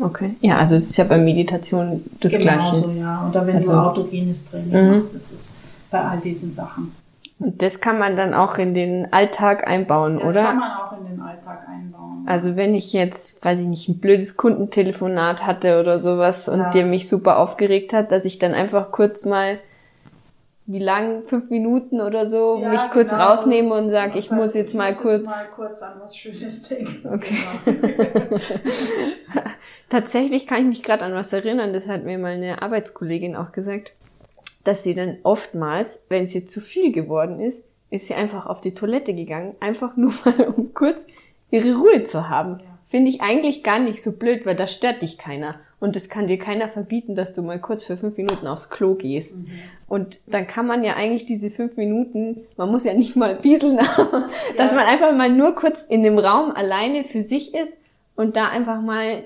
Okay. 0.00 0.36
Ja, 0.40 0.58
also 0.58 0.76
es 0.76 0.90
ist 0.90 0.96
ja 0.96 1.04
bei 1.04 1.18
Meditation 1.18 2.04
das 2.20 2.32
genau 2.32 2.44
Gleiche. 2.44 2.74
So, 2.76 2.90
ja. 2.90 3.28
Oder 3.28 3.46
wenn 3.46 3.56
also, 3.56 3.72
du 3.72 3.78
autogenes 3.78 4.44
Training 4.44 4.86
mhm. 4.86 4.92
machst, 4.92 5.14
das 5.14 5.32
ist 5.32 5.54
bei 5.90 6.00
all 6.00 6.18
diesen 6.20 6.50
Sachen. 6.50 6.92
Und 7.40 7.62
das 7.62 7.80
kann 7.80 7.98
man 7.98 8.16
dann 8.16 8.34
auch 8.34 8.58
in 8.58 8.74
den 8.74 9.12
Alltag 9.12 9.66
einbauen, 9.66 10.18
das 10.18 10.30
oder? 10.30 10.42
Das 10.42 10.44
kann 10.50 10.58
man 10.58 10.70
auch 10.72 10.98
in 10.98 11.06
den 11.06 11.20
Alltag 11.20 11.66
einbauen. 11.68 12.24
Also 12.26 12.56
wenn 12.56 12.74
ich 12.74 12.92
jetzt, 12.92 13.44
weiß 13.44 13.60
ich 13.60 13.66
nicht, 13.66 13.88
ein 13.88 13.98
blödes 13.98 14.36
Kundentelefonat 14.36 15.46
hatte 15.46 15.80
oder 15.80 15.98
sowas 15.98 16.48
und 16.48 16.58
ja. 16.58 16.70
der 16.70 16.84
mich 16.84 17.08
super 17.08 17.38
aufgeregt 17.38 17.92
hat, 17.92 18.12
dass 18.12 18.24
ich 18.24 18.38
dann 18.38 18.54
einfach 18.54 18.90
kurz 18.90 19.24
mal, 19.24 19.58
wie 20.68 20.78
lang, 20.78 21.24
fünf 21.26 21.50
Minuten 21.50 22.00
oder 22.00 22.26
so, 22.26 22.60
ja, 22.60 22.68
mich 22.68 22.80
genau. 22.80 22.92
kurz 22.92 23.12
rausnehme 23.12 23.74
und 23.74 23.90
sage, 23.90 24.18
ich 24.18 24.30
muss 24.30 24.54
jetzt 24.54 24.74
mal 24.74 24.94
kurz... 24.94 25.22
Jetzt 25.22 25.26
mal 25.26 25.48
kurz 25.54 25.82
an 25.82 25.94
was 26.00 26.16
Schönes 26.16 26.62
denken. 26.62 27.08
Okay. 27.12 27.38
Genau. 27.64 28.40
Tatsächlich 29.88 30.46
kann 30.46 30.60
ich 30.60 30.66
mich 30.66 30.82
gerade 30.82 31.04
an 31.04 31.14
was 31.14 31.32
erinnern, 31.32 31.72
das 31.72 31.88
hat 31.88 32.04
mir 32.04 32.18
meine 32.18 32.62
Arbeitskollegin 32.62 33.34
auch 33.34 33.52
gesagt 33.52 33.92
dass 34.68 34.82
sie 34.82 34.94
dann 34.94 35.16
oftmals, 35.22 35.98
wenn 36.10 36.26
sie 36.26 36.44
zu 36.44 36.60
viel 36.60 36.92
geworden 36.92 37.40
ist, 37.40 37.62
ist 37.88 38.06
sie 38.06 38.14
einfach 38.14 38.44
auf 38.44 38.60
die 38.60 38.74
Toilette 38.74 39.14
gegangen, 39.14 39.56
einfach 39.60 39.96
nur 39.96 40.12
mal, 40.24 40.52
um 40.54 40.74
kurz 40.74 41.00
ihre 41.50 41.74
Ruhe 41.74 42.04
zu 42.04 42.28
haben. 42.28 42.60
Ja. 42.60 42.78
Finde 42.86 43.10
ich 43.10 43.22
eigentlich 43.22 43.62
gar 43.62 43.78
nicht 43.78 44.02
so 44.02 44.12
blöd, 44.12 44.44
weil 44.44 44.56
da 44.56 44.66
stört 44.66 45.00
dich 45.00 45.16
keiner. 45.16 45.60
Und 45.80 45.94
es 45.94 46.08
kann 46.08 46.26
dir 46.26 46.38
keiner 46.38 46.68
verbieten, 46.68 47.14
dass 47.14 47.32
du 47.32 47.42
mal 47.42 47.60
kurz 47.60 47.84
für 47.84 47.96
fünf 47.96 48.16
Minuten 48.16 48.48
aufs 48.48 48.68
Klo 48.68 48.94
gehst. 48.94 49.36
Mhm. 49.36 49.46
Und 49.86 50.18
dann 50.26 50.46
kann 50.46 50.66
man 50.66 50.82
ja 50.82 50.94
eigentlich 50.94 51.24
diese 51.24 51.50
fünf 51.50 51.76
Minuten, 51.76 52.40
man 52.56 52.70
muss 52.70 52.82
ja 52.84 52.94
nicht 52.94 53.14
mal 53.14 53.36
pieseln, 53.36 53.76
ja. 53.76 54.28
dass 54.56 54.72
man 54.72 54.86
einfach 54.86 55.14
mal 55.14 55.30
nur 55.30 55.54
kurz 55.54 55.84
in 55.88 56.02
dem 56.02 56.18
Raum 56.18 56.50
alleine 56.50 57.04
für 57.04 57.20
sich 57.20 57.54
ist 57.54 57.76
und 58.16 58.36
da 58.36 58.48
einfach 58.48 58.80
mal 58.80 59.24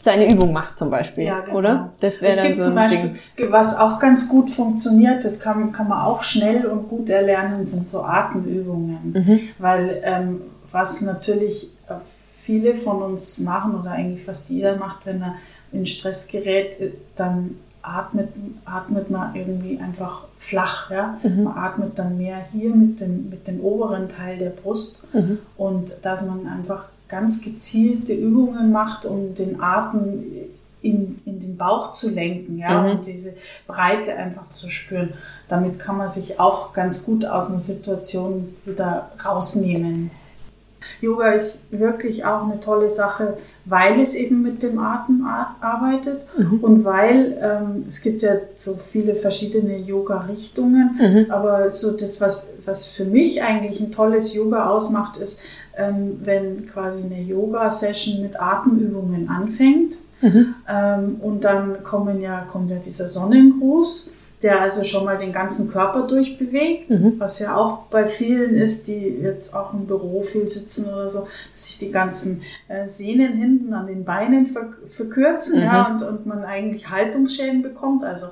seine 0.00 0.32
Übung 0.32 0.52
macht 0.52 0.78
zum 0.78 0.90
Beispiel, 0.90 1.24
ja, 1.24 1.40
genau. 1.40 1.58
oder? 1.58 1.92
Das 2.00 2.20
wäre 2.20 2.34
dann 2.34 2.46
gibt 2.46 2.56
so 2.56 2.62
ein 2.62 2.68
zum 2.68 2.74
Beispiel, 2.74 3.18
Ding. 3.38 3.52
Was 3.52 3.78
auch 3.78 3.98
ganz 3.98 4.28
gut 4.28 4.50
funktioniert, 4.50 5.24
das 5.24 5.40
kann, 5.40 5.72
kann 5.72 5.88
man 5.88 6.00
auch 6.00 6.24
schnell 6.24 6.66
und 6.66 6.88
gut 6.88 7.08
erlernen, 7.08 7.64
sind 7.64 7.88
so 7.88 8.02
Atemübungen. 8.02 9.12
Mhm. 9.12 9.40
Weil 9.58 10.00
ähm, 10.04 10.40
was 10.72 11.00
natürlich 11.00 11.70
äh, 11.88 11.94
viele 12.44 12.76
von 12.76 13.02
uns 13.02 13.38
machen 13.38 13.74
oder 13.74 13.92
eigentlich 13.92 14.24
fast 14.24 14.50
jeder 14.50 14.76
macht, 14.76 15.06
wenn 15.06 15.22
er 15.22 15.36
in 15.72 15.86
Stress 15.86 16.28
gerät, 16.28 16.78
äh, 16.78 16.92
dann 17.16 17.56
atmet, 17.82 18.28
atmet 18.64 19.10
man 19.10 19.34
irgendwie 19.34 19.78
einfach 19.78 20.24
flach. 20.38 20.90
Ja? 20.90 21.18
Mhm. 21.22 21.44
Man 21.44 21.56
atmet 21.56 21.98
dann 21.98 22.18
mehr 22.18 22.44
hier 22.52 22.74
mit 22.74 23.00
dem, 23.00 23.30
mit 23.30 23.46
dem 23.46 23.60
oberen 23.60 24.08
Teil 24.08 24.38
der 24.38 24.50
Brust 24.50 25.06
mhm. 25.12 25.38
und 25.56 25.92
dass 26.02 26.24
man 26.24 26.46
einfach 26.46 26.88
ganz 27.08 27.42
gezielte 27.42 28.12
Übungen 28.12 28.72
macht, 28.72 29.04
um 29.06 29.34
den 29.34 29.60
Atem 29.60 30.24
in, 30.82 31.18
in 31.24 31.40
den 31.40 31.56
Bauch 31.56 31.92
zu 31.92 32.10
lenken, 32.10 32.58
ja, 32.58 32.82
mhm. 32.82 32.90
und 32.90 33.06
diese 33.06 33.34
Breite 33.66 34.14
einfach 34.16 34.50
zu 34.50 34.68
spüren. 34.68 35.14
Damit 35.48 35.78
kann 35.78 35.96
man 35.96 36.08
sich 36.08 36.38
auch 36.38 36.74
ganz 36.74 37.04
gut 37.04 37.24
aus 37.24 37.48
einer 37.48 37.58
Situation 37.58 38.54
wieder 38.66 39.10
rausnehmen. 39.24 40.10
Yoga 41.00 41.32
ist 41.32 41.72
wirklich 41.72 42.24
auch 42.24 42.44
eine 42.44 42.60
tolle 42.60 42.90
Sache, 42.90 43.36
weil 43.64 44.00
es 44.00 44.14
eben 44.14 44.42
mit 44.42 44.62
dem 44.62 44.78
Atem 44.78 45.26
arbeitet 45.60 46.22
mhm. 46.36 46.58
und 46.60 46.84
weil 46.84 47.38
ähm, 47.40 47.84
es 47.88 48.02
gibt 48.02 48.22
ja 48.22 48.36
so 48.54 48.76
viele 48.76 49.14
verschiedene 49.14 49.78
Yoga-Richtungen, 49.78 50.98
mhm. 51.00 51.30
aber 51.30 51.70
so 51.70 51.96
das, 51.96 52.20
was, 52.20 52.46
was 52.64 52.86
für 52.86 53.04
mich 53.04 53.42
eigentlich 53.42 53.80
ein 53.80 53.92
tolles 53.92 54.34
Yoga 54.34 54.68
ausmacht, 54.68 55.16
ist, 55.16 55.40
ähm, 55.76 56.20
wenn 56.24 56.66
quasi 56.66 57.02
eine 57.02 57.20
Yoga-Session 57.20 58.22
mit 58.22 58.38
Atemübungen 58.40 59.28
anfängt. 59.28 59.96
Mhm. 60.20 60.54
Ähm, 60.68 61.16
und 61.20 61.44
dann 61.44 61.82
kommen 61.82 62.20
ja, 62.20 62.46
kommt 62.50 62.70
ja 62.70 62.76
dieser 62.76 63.08
Sonnengruß 63.08 64.10
der 64.44 64.60
also 64.60 64.84
schon 64.84 65.06
mal 65.06 65.16
den 65.16 65.32
ganzen 65.32 65.70
Körper 65.70 66.06
durchbewegt, 66.06 66.90
mhm. 66.90 67.14
was 67.18 67.38
ja 67.38 67.56
auch 67.56 67.84
bei 67.84 68.06
vielen 68.06 68.56
ist, 68.56 68.86
die 68.86 69.00
jetzt 69.22 69.54
auch 69.54 69.72
im 69.72 69.86
Büro 69.86 70.20
viel 70.20 70.46
sitzen 70.48 70.84
oder 70.84 71.08
so, 71.08 71.26
dass 71.52 71.66
sich 71.66 71.78
die 71.78 71.90
ganzen 71.90 72.42
äh, 72.68 72.86
Sehnen 72.86 73.32
hinten 73.32 73.72
an 73.72 73.86
den 73.86 74.04
Beinen 74.04 74.48
ver 74.48 74.74
verkürzen, 74.90 75.56
mhm. 75.56 75.62
ja, 75.62 75.86
und, 75.86 76.02
und 76.02 76.26
man 76.26 76.44
eigentlich 76.44 76.90
Haltungsschäden 76.90 77.62
bekommt. 77.62 78.04
Also 78.04 78.26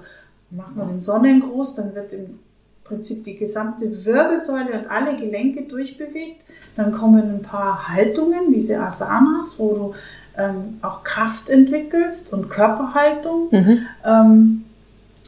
macht 0.50 0.76
man 0.76 0.88
den 0.88 1.00
Sonnengruß, 1.00 1.76
dann 1.76 1.94
wird 1.94 2.12
im 2.12 2.38
Prinzip 2.84 3.24
die 3.24 3.38
gesamte 3.38 4.04
Wirbelsäule 4.04 4.80
und 4.80 4.90
alle 4.90 5.16
Gelenke 5.16 5.62
durchbewegt. 5.62 6.42
Dann 6.76 6.92
kommen 6.92 7.22
ein 7.22 7.42
paar 7.42 7.88
Haltungen, 7.88 8.52
diese 8.52 8.78
Asanas, 8.80 9.58
wo 9.58 9.74
du 9.74 9.94
ähm, 10.36 10.78
auch 10.82 11.04
Kraft 11.04 11.48
entwickelst 11.48 12.34
und 12.34 12.50
Körperhaltung. 12.50 13.48
Mhm. 13.50 13.86
Ähm, 14.04 14.64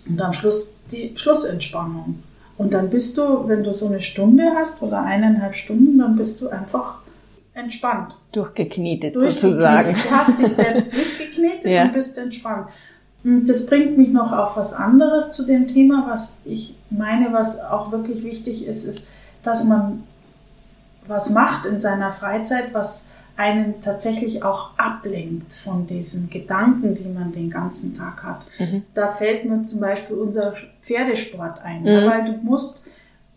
und 0.07 0.21
am 0.21 0.35
Schluss 0.35 0.74
die 0.93 1.13
Schlussentspannung. 1.17 2.23
Und 2.57 2.73
dann 2.73 2.91
bist 2.91 3.19
du, 3.19 3.49
wenn 3.49 3.65
du 3.65 3.73
so 3.73 3.87
eine 3.87 4.01
Stunde 4.01 4.53
hast 4.55 4.83
oder 4.83 5.03
eineinhalb 5.03 5.55
Stunden, 5.55 5.99
dann 5.99 6.17
bist 6.17 6.41
du 6.41 6.49
einfach 6.49 6.99
entspannt. 7.55 8.15
Durchgeknetet, 8.33 9.15
durchgeknetet. 9.15 9.41
sozusagen. 9.41 9.95
Du 9.95 10.11
hast 10.11 10.39
dich 10.39 10.53
selbst 10.53 10.93
durchgeknetet 10.93 11.65
ja. 11.71 11.85
und 11.85 11.93
bist 11.93 12.17
entspannt. 12.19 12.69
Und 13.25 13.47
das 13.47 13.67
bringt 13.67 13.97
mich 13.97 14.11
noch 14.11 14.33
auf 14.33 14.57
was 14.57 14.73
anderes 14.73 15.33
zu 15.33 15.47
dem 15.47 15.67
Thema, 15.67 16.07
was 16.09 16.35
ich 16.45 16.77
meine, 16.91 17.33
was 17.33 17.61
auch 17.61 17.91
wirklich 17.91 18.23
wichtig 18.23 18.67
ist, 18.67 18.85
ist, 18.85 19.09
dass 19.43 19.65
man 19.65 20.03
was 21.07 21.31
macht 21.31 21.67
in 21.67 21.81
seiner 21.81 22.13
Freizeit, 22.13 22.73
was 22.73 23.09
einen 23.37 23.81
tatsächlich 23.81 24.45
auch 24.45 24.71
ablenkt 24.79 25.55
von 25.55 25.87
diesen 25.87 26.31
Gedanken, 26.31 26.95
die 26.95 27.09
man 27.09 27.33
den 27.33 27.51
ganzen 27.51 27.97
Tag 27.97 28.23
hat. 28.23 28.43
Mhm. 28.59 28.85
Da 28.95 29.09
fällt 29.09 29.45
mir 29.45 29.63
zum 29.65 29.81
Beispiel 29.81 30.17
unser 30.17 30.55
Pferdesport 30.83 31.61
ein, 31.63 31.83
mhm. 31.83 32.09
weil 32.09 32.25
du 32.27 32.33
musst, 32.45 32.85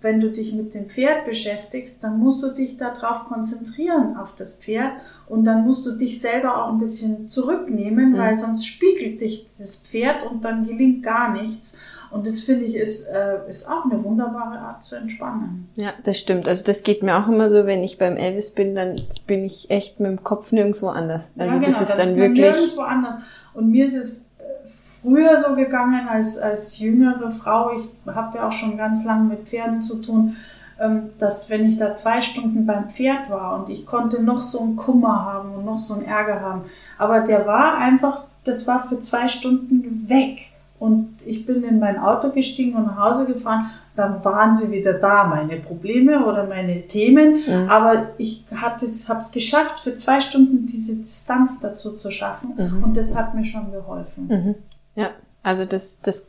wenn 0.01 0.19
du 0.19 0.29
dich 0.29 0.53
mit 0.53 0.75
dem 0.75 0.87
Pferd 0.87 1.25
beschäftigst, 1.25 2.03
dann 2.03 2.19
musst 2.19 2.43
du 2.43 2.51
dich 2.51 2.77
darauf 2.77 3.25
konzentrieren, 3.25 4.17
auf 4.17 4.35
das 4.35 4.53
Pferd 4.53 4.91
und 5.25 5.45
dann 5.45 5.65
musst 5.65 5.85
du 5.87 5.93
dich 5.93 6.21
selber 6.21 6.63
auch 6.63 6.69
ein 6.69 6.79
bisschen 6.79 7.27
zurücknehmen, 7.27 8.11
mhm. 8.11 8.17
weil 8.17 8.37
sonst 8.37 8.67
spiegelt 8.67 9.21
dich 9.21 9.47
das 9.57 9.77
Pferd 9.77 10.29
und 10.29 10.45
dann 10.45 10.67
gelingt 10.67 11.01
gar 11.01 11.33
nichts. 11.33 11.75
Und 12.09 12.25
das 12.25 12.41
finde 12.41 12.65
ich 12.65 12.75
ist, 12.75 13.05
äh, 13.07 13.37
ist 13.49 13.69
auch 13.69 13.85
eine 13.85 14.03
wunderbare 14.03 14.57
Art 14.59 14.83
zu 14.83 14.95
entspannen. 14.95 15.69
Ja, 15.75 15.91
das 16.03 16.17
stimmt. 16.17 16.47
Also 16.47 16.63
das 16.63 16.83
geht 16.83 17.03
mir 17.03 17.17
auch 17.17 17.27
immer 17.27 17.49
so, 17.49 17.65
wenn 17.65 17.83
ich 17.83 17.97
beim 17.97 18.15
Elvis 18.15 18.51
bin, 18.51 18.75
dann 18.75 18.95
bin 19.25 19.43
ich 19.43 19.69
echt 19.69 19.99
mit 19.99 20.09
dem 20.09 20.23
Kopf 20.23 20.51
nirgendwo 20.51 20.87
anders. 20.87 21.29
Also 21.37 21.53
ja, 21.53 21.59
genau, 21.59 21.71
das 21.71 21.81
ist 21.81 21.89
dann, 21.89 21.97
dann 21.97 22.07
ist 22.07 22.15
wirklich 22.15 22.51
nirgendwo 22.51 22.81
anders. 22.81 23.15
Und 23.53 23.71
mir 23.71 23.85
ist 23.85 23.97
es 23.97 24.17
äh, 24.39 24.43
früher 25.01 25.35
so 25.37 25.55
gegangen 25.55 26.07
als, 26.07 26.37
als 26.37 26.79
jüngere 26.79 27.31
Frau, 27.31 27.71
ich 27.73 28.13
habe 28.13 28.37
ja 28.37 28.47
auch 28.47 28.53
schon 28.53 28.77
ganz 28.77 29.03
lange 29.03 29.25
mit 29.25 29.47
Pferden 29.47 29.81
zu 29.81 30.01
tun, 30.01 30.37
ähm, 30.79 31.09
dass 31.17 31.49
wenn 31.49 31.67
ich 31.67 31.77
da 31.77 31.93
zwei 31.93 32.21
Stunden 32.21 32.65
beim 32.65 32.89
Pferd 32.89 33.29
war 33.29 33.59
und 33.59 33.69
ich 33.69 33.85
konnte 33.85 34.21
noch 34.21 34.41
so 34.41 34.59
einen 34.59 34.75
Kummer 34.75 35.25
haben 35.25 35.55
und 35.55 35.65
noch 35.65 35.77
so 35.77 35.95
einen 35.95 36.05
Ärger 36.05 36.39
haben, 36.39 36.61
aber 36.99 37.21
der 37.21 37.47
war 37.47 37.79
einfach, 37.79 38.25
das 38.43 38.67
war 38.67 38.87
für 38.87 38.99
zwei 38.99 39.27
Stunden 39.27 40.07
weg. 40.07 40.51
Und 40.79 41.15
ich 41.25 41.45
bin 41.45 41.63
in 41.63 41.79
mein 41.79 41.97
Auto 41.97 42.31
gestiegen 42.31 42.75
und 42.75 42.85
nach 42.85 42.97
Hause 42.97 43.25
gefahren. 43.25 43.71
Dann 43.95 44.23
waren 44.23 44.55
sie 44.55 44.71
wieder 44.71 44.93
da, 44.93 45.23
meine 45.23 45.57
Probleme 45.57 46.23
oder 46.23 46.45
meine 46.45 46.83
Themen. 46.83 47.43
Mhm. 47.47 47.67
Aber 47.67 48.09
ich 48.19 48.45
habe 48.55 48.85
es 48.85 49.31
geschafft, 49.31 49.79
für 49.79 49.95
zwei 49.95 50.21
Stunden 50.21 50.67
diese 50.67 50.95
Distanz 50.95 51.59
dazu 51.59 51.95
zu 51.95 52.11
schaffen. 52.11 52.53
Mhm. 52.57 52.83
Und 52.83 52.97
das 52.97 53.15
hat 53.15 53.33
mir 53.33 53.43
schon 53.43 53.71
geholfen. 53.71 54.27
Mhm. 54.27 54.55
Ja, 54.95 55.09
also 55.41 55.65
das, 55.65 55.99
das 56.01 56.23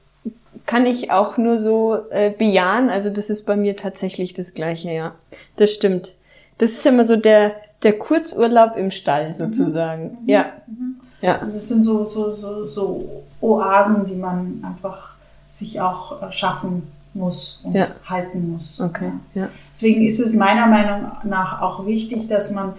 kann 0.64 0.86
ich 0.86 1.10
auch 1.10 1.36
nur 1.36 1.58
so 1.58 1.98
äh, 2.10 2.30
bejahen. 2.30 2.88
Also 2.88 3.10
das 3.10 3.28
ist 3.28 3.44
bei 3.44 3.56
mir 3.56 3.76
tatsächlich 3.76 4.32
das 4.32 4.54
Gleiche, 4.54 4.90
ja. 4.90 5.14
Das 5.56 5.70
stimmt. 5.72 6.14
Das 6.56 6.72
ist 6.72 6.86
immer 6.86 7.04
so 7.04 7.16
der, 7.16 7.52
der 7.82 7.98
Kurzurlaub 7.98 8.76
im 8.76 8.90
Stall 8.90 9.34
sozusagen. 9.34 10.18
Mhm. 10.22 10.28
Ja. 10.28 10.46
Mhm. 10.66 10.97
Ja. 11.20 11.38
Und 11.38 11.54
das 11.54 11.68
sind 11.68 11.82
so, 11.82 12.04
so, 12.04 12.32
so, 12.32 12.64
so 12.64 13.22
Oasen, 13.40 14.04
die 14.06 14.16
man 14.16 14.62
einfach 14.64 15.14
sich 15.48 15.80
auch 15.80 16.22
äh, 16.22 16.32
schaffen 16.32 16.90
muss 17.14 17.60
und 17.64 17.74
ja. 17.74 17.88
halten 18.06 18.52
muss. 18.52 18.80
Okay. 18.80 19.12
Ja. 19.34 19.48
Deswegen 19.70 20.02
ist 20.06 20.20
es 20.20 20.34
meiner 20.34 20.66
Meinung 20.66 21.12
nach 21.24 21.60
auch 21.60 21.86
wichtig, 21.86 22.28
dass 22.28 22.50
man, 22.50 22.74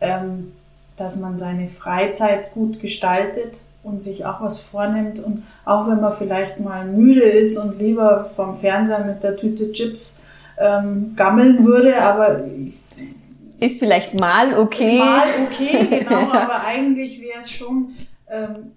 ähm, 0.00 0.52
dass 0.96 1.16
man 1.18 1.36
seine 1.38 1.68
Freizeit 1.68 2.52
gut 2.52 2.80
gestaltet 2.80 3.60
und 3.82 4.00
sich 4.00 4.24
auch 4.24 4.40
was 4.40 4.58
vornimmt 4.58 5.18
und 5.18 5.42
auch 5.64 5.86
wenn 5.86 6.00
man 6.00 6.14
vielleicht 6.14 6.58
mal 6.58 6.86
müde 6.86 7.22
ist 7.22 7.56
und 7.58 7.78
lieber 7.78 8.30
vom 8.34 8.54
Fernseher 8.54 9.04
mit 9.04 9.22
der 9.22 9.36
Tüte 9.36 9.72
Chips 9.72 10.18
ähm, 10.56 11.12
gammeln 11.16 11.64
würde, 11.64 12.00
aber 12.00 12.44
ich, 12.46 12.82
ist 13.60 13.78
vielleicht 13.78 14.18
mal 14.18 14.58
okay. 14.58 14.96
Ist 14.96 15.04
mal 15.04 15.28
okay, 15.46 15.98
genau, 15.98 16.22
aber 16.32 16.64
eigentlich 16.64 17.20
wäre 17.20 17.38
es 17.40 17.50
schon 17.50 17.90
ähm, 18.30 18.72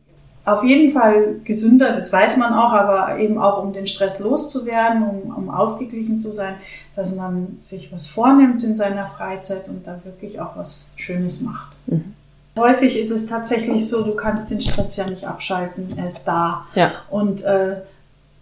auf 0.47 0.63
jeden 0.63 0.93
Fall 0.93 1.41
gesünder, 1.43 1.91
das 1.91 2.13
weiß 2.13 2.37
man 2.37 2.53
auch, 2.53 2.71
aber 2.71 3.19
eben 3.19 3.37
auch 3.37 3.61
um 3.61 3.73
den 3.73 3.85
Stress 3.85 4.19
loszuwerden, 4.19 5.03
um, 5.03 5.35
um 5.35 5.49
ausgeglichen 5.49 6.19
zu 6.19 6.31
sein, 6.31 6.55
dass 6.95 7.13
man 7.13 7.57
sich 7.59 7.91
was 7.91 8.07
vornimmt 8.07 8.63
in 8.63 8.77
seiner 8.77 9.07
Freizeit 9.07 9.67
und 9.67 9.85
da 9.85 9.99
wirklich 10.05 10.39
auch 10.39 10.55
was 10.55 10.89
Schönes 10.95 11.41
macht. 11.41 11.75
Mhm. 11.87 12.13
Häufig 12.57 12.97
ist 12.97 13.11
es 13.11 13.27
tatsächlich 13.27 13.87
so, 13.87 14.03
du 14.03 14.15
kannst 14.15 14.49
den 14.49 14.61
Stress 14.61 14.95
ja 14.95 15.05
nicht 15.05 15.25
abschalten, 15.25 15.93
er 15.97 16.07
ist 16.07 16.23
da. 16.23 16.65
Ja. 16.75 16.93
Und 17.09 17.43
äh, 17.43 17.81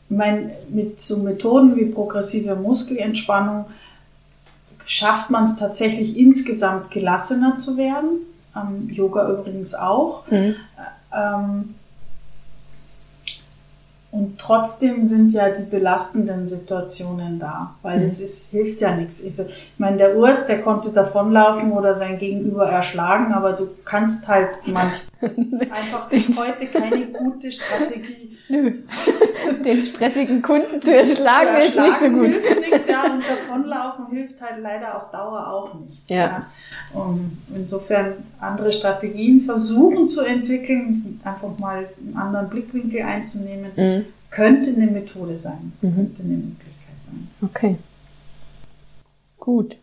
mein, 0.08 0.52
mit 0.70 1.02
so 1.02 1.18
Methoden 1.18 1.76
wie 1.76 1.86
progressive 1.86 2.56
Muskelentspannung 2.56 3.66
schafft 4.86 5.30
man 5.30 5.44
es 5.44 5.56
tatsächlich 5.56 6.18
insgesamt 6.18 6.92
gelassener 6.92 7.56
zu 7.56 7.78
werden. 7.78 8.20
Am 8.54 8.90
Yoga 8.90 9.30
übrigens 9.30 9.76
auch. 9.76 10.30
Mhm. 10.30 10.56
Ähm, 11.14 11.76
und 14.16 14.40
trotzdem 14.40 15.04
sind 15.04 15.34
ja 15.34 15.50
die 15.50 15.64
belastenden 15.64 16.48
Situationen 16.48 17.38
da, 17.38 17.76
weil 17.82 17.98
mhm. 17.98 18.06
ist, 18.06 18.50
hilft 18.50 18.80
ja 18.80 18.96
nichts. 18.96 19.20
Ich, 19.20 19.38
ich 19.38 19.48
meine, 19.78 19.98
der 19.98 20.16
Urs, 20.16 20.48
der 20.48 20.62
konnte 20.62 20.92
davonlaufen 20.92 21.74
oder 21.74 21.94
sein 21.94 22.18
Gegenüber 22.18 22.66
erschlagen, 22.66 23.34
aber 23.34 23.52
du 23.52 23.68
kannst 23.84 24.26
halt 24.26 24.52
manchmal, 24.68 25.02
das 25.20 25.38
ist 25.38 25.62
einfach 25.70 26.10
heute 26.10 26.66
keine 26.68 27.08
gute 27.08 27.52
Strategie. 27.52 28.38
Nö. 28.48 28.72
Den 29.66 29.82
stressigen 29.82 30.42
Kunden 30.42 30.82
zu 30.82 30.96
erschlagen, 30.96 31.48
zu 31.48 31.56
erschlagen 31.56 31.66
ist 31.66 31.76
nicht 31.76 32.00
so 32.00 32.10
gut. 32.10 32.48
Hilft 32.48 32.72
nichts, 32.72 32.88
ja, 32.88 33.04
und 33.04 33.22
davonlaufen 33.22 34.08
hilft 34.12 34.42
halt 34.42 34.62
leider 34.62 34.96
auf 34.96 35.12
Dauer 35.12 35.46
auch 35.46 35.74
nichts. 35.74 35.98
Ja. 36.08 36.16
ja. 36.18 36.46
Und 36.94 37.38
insofern 37.54 38.14
andere 38.40 38.72
Strategien 38.72 39.42
versuchen 39.42 40.08
zu 40.08 40.22
entwickeln, 40.22 41.20
einfach 41.26 41.58
mal 41.60 41.90
einen 42.00 42.16
anderen 42.16 42.48
Blickwinkel 42.48 43.02
einzunehmen. 43.02 43.72
Mhm 43.76 44.05
könnte 44.30 44.72
eine 44.72 44.88
Methode 44.88 45.36
sein, 45.36 45.74
mhm. 45.82 45.96
könnte 45.96 46.24
eine 46.24 46.38
Möglichkeit 46.38 46.96
sein. 47.02 47.28
Okay. 47.42 47.78
Gut. 49.40 49.78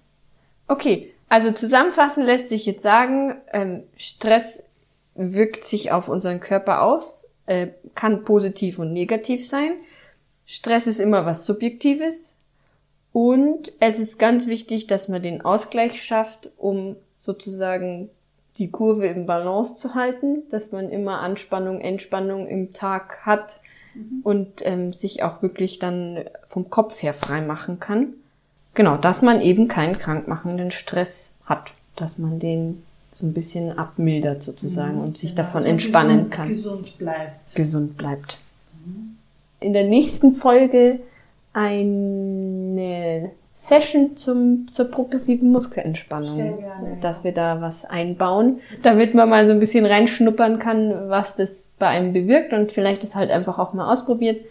Okay, 0.68 1.12
also 1.28 1.52
zusammenfassend 1.52 2.26
lässt 2.26 2.48
sich 2.48 2.66
jetzt 2.66 2.82
sagen, 2.82 3.36
ähm, 3.52 3.84
Stress 3.96 4.62
wirkt 5.14 5.64
sich 5.64 5.92
auf 5.92 6.08
unseren 6.08 6.40
Körper 6.40 6.82
aus, 6.82 7.26
äh, 7.46 7.68
kann 7.94 8.24
positiv 8.24 8.78
und 8.78 8.92
negativ 8.92 9.48
sein. 9.48 9.72
Stress 10.46 10.86
ist 10.86 11.00
immer 11.00 11.24
was 11.26 11.46
Subjektives 11.46 12.34
und 13.12 13.72
es 13.80 13.98
ist 13.98 14.18
ganz 14.18 14.46
wichtig, 14.46 14.86
dass 14.86 15.08
man 15.08 15.22
den 15.22 15.42
Ausgleich 15.42 16.02
schafft, 16.02 16.50
um 16.56 16.96
sozusagen 17.18 18.10
die 18.58 18.70
Kurve 18.70 19.06
im 19.06 19.26
Balance 19.26 19.76
zu 19.76 19.94
halten, 19.94 20.42
dass 20.50 20.72
man 20.72 20.90
immer 20.90 21.20
Anspannung, 21.20 21.80
Entspannung 21.80 22.46
im 22.46 22.72
Tag 22.72 23.24
hat, 23.24 23.60
mhm. 23.94 24.20
und 24.22 24.48
ähm, 24.64 24.92
sich 24.92 25.22
auch 25.22 25.42
wirklich 25.42 25.78
dann 25.78 26.24
vom 26.48 26.70
Kopf 26.70 27.02
her 27.02 27.14
frei 27.14 27.40
machen 27.40 27.80
kann. 27.80 28.14
Genau, 28.74 28.96
dass 28.96 29.22
man 29.22 29.40
eben 29.40 29.68
keinen 29.68 29.98
krankmachenden 29.98 30.70
Stress 30.70 31.30
hat, 31.44 31.72
dass 31.96 32.18
man 32.18 32.38
den 32.38 32.82
so 33.14 33.26
ein 33.26 33.34
bisschen 33.34 33.78
abmildert 33.78 34.42
sozusagen 34.42 34.96
mhm, 34.96 35.04
und 35.04 35.18
sich 35.18 35.34
genau, 35.34 35.42
davon 35.42 35.64
entspannen 35.64 36.16
gesund, 36.16 36.30
kann. 36.30 36.48
Gesund 36.48 36.98
bleibt. 36.98 37.54
Gesund 37.54 37.96
bleibt. 37.96 38.38
Mhm. 38.84 39.16
In 39.60 39.72
der 39.74 39.84
nächsten 39.84 40.34
Folge 40.36 41.00
eine 41.52 43.30
Session 43.62 44.16
zum, 44.16 44.66
zur 44.72 44.90
progressiven 44.90 45.52
Muskelentspannung. 45.52 46.34
Sehr 46.34 46.52
gerne, 46.54 46.96
dass 47.00 47.18
ja. 47.18 47.24
wir 47.24 47.32
da 47.32 47.60
was 47.60 47.84
einbauen, 47.84 48.58
damit 48.82 49.14
man 49.14 49.28
mal 49.28 49.46
so 49.46 49.52
ein 49.52 49.60
bisschen 49.60 49.86
reinschnuppern 49.86 50.58
kann, 50.58 51.08
was 51.08 51.36
das 51.36 51.68
bei 51.78 51.86
einem 51.86 52.12
bewirkt 52.12 52.52
und 52.52 52.72
vielleicht 52.72 53.04
ist 53.04 53.14
halt 53.14 53.30
einfach 53.30 53.60
auch 53.60 53.72
mal 53.72 53.92
ausprobiert, 53.92 54.44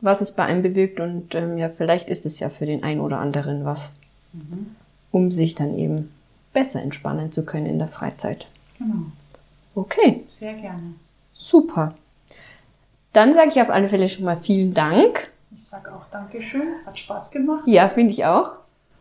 was 0.00 0.20
es 0.20 0.32
bei 0.32 0.42
einem 0.42 0.64
bewirkt 0.64 0.98
und 0.98 1.36
ähm, 1.36 1.56
ja, 1.56 1.68
vielleicht 1.68 2.08
ist 2.08 2.26
es 2.26 2.40
ja 2.40 2.50
für 2.50 2.66
den 2.66 2.82
einen 2.82 3.00
oder 3.00 3.20
anderen 3.20 3.64
was, 3.64 3.92
mhm. 4.32 4.74
um 5.12 5.30
sich 5.30 5.54
dann 5.54 5.78
eben 5.78 6.10
besser 6.52 6.82
entspannen 6.82 7.30
zu 7.30 7.44
können 7.44 7.66
in 7.66 7.78
der 7.78 7.86
Freizeit. 7.86 8.48
Genau. 8.78 9.12
Okay, 9.76 10.24
Sehr 10.32 10.54
gerne. 10.54 10.94
super. 11.32 11.94
Dann 13.12 13.34
sage 13.34 13.50
ich 13.50 13.60
auf 13.60 13.70
alle 13.70 13.86
Fälle 13.86 14.08
schon 14.08 14.24
mal 14.24 14.36
vielen 14.36 14.74
Dank. 14.74 15.30
Ich 15.58 15.66
sage 15.66 15.92
auch 15.92 16.04
Dankeschön. 16.12 16.68
Hat 16.86 16.96
Spaß 16.96 17.32
gemacht. 17.32 17.64
Ja, 17.66 17.88
finde 17.88 18.12
ich 18.12 18.24
auch. 18.24 18.52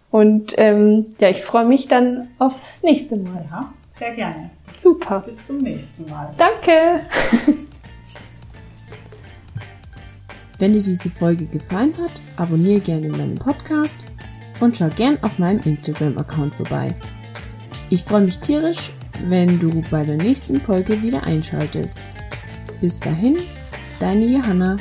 Und 0.10 0.56
ähm, 0.58 1.06
ja, 1.20 1.30
ich 1.30 1.44
freue 1.44 1.66
mich 1.66 1.88
dann 1.88 2.30
aufs 2.40 2.82
nächste 2.82 3.16
Mal. 3.16 3.46
Ja, 3.52 3.72
sehr 3.92 4.16
gerne. 4.16 4.50
Super. 4.80 5.20
Bis 5.20 5.46
zum 5.46 5.60
nächsten 5.60 6.10
Mal. 6.10 6.34
Danke. 6.36 7.02
Wenn 10.58 10.74
dir 10.74 10.82
diese 10.82 11.12
Folge 11.12 11.46
gefallen 11.46 11.94
hat, 12.00 12.14
abonniere 12.38 12.80
gerne 12.80 13.10
meinen 13.10 13.38
Podcast 13.38 13.96
und 14.60 14.76
schau 14.78 14.88
gern 14.88 15.20
auf 15.22 15.38
meinem 15.38 15.62
Instagram-Account 15.64 16.56
vorbei. 16.56 16.96
Ich 17.92 18.04
freue 18.04 18.22
mich 18.22 18.40
tierisch, 18.40 18.92
wenn 19.28 19.60
du 19.60 19.84
bei 19.92 20.04
der 20.04 20.18
nächsten 20.18 20.60
Folge 20.60 21.04
wieder 21.04 21.22
einschaltest. 21.22 22.00
Bis 22.82 23.00
dahin, 23.00 23.38
deine 24.00 24.26
Johanna. 24.26 24.78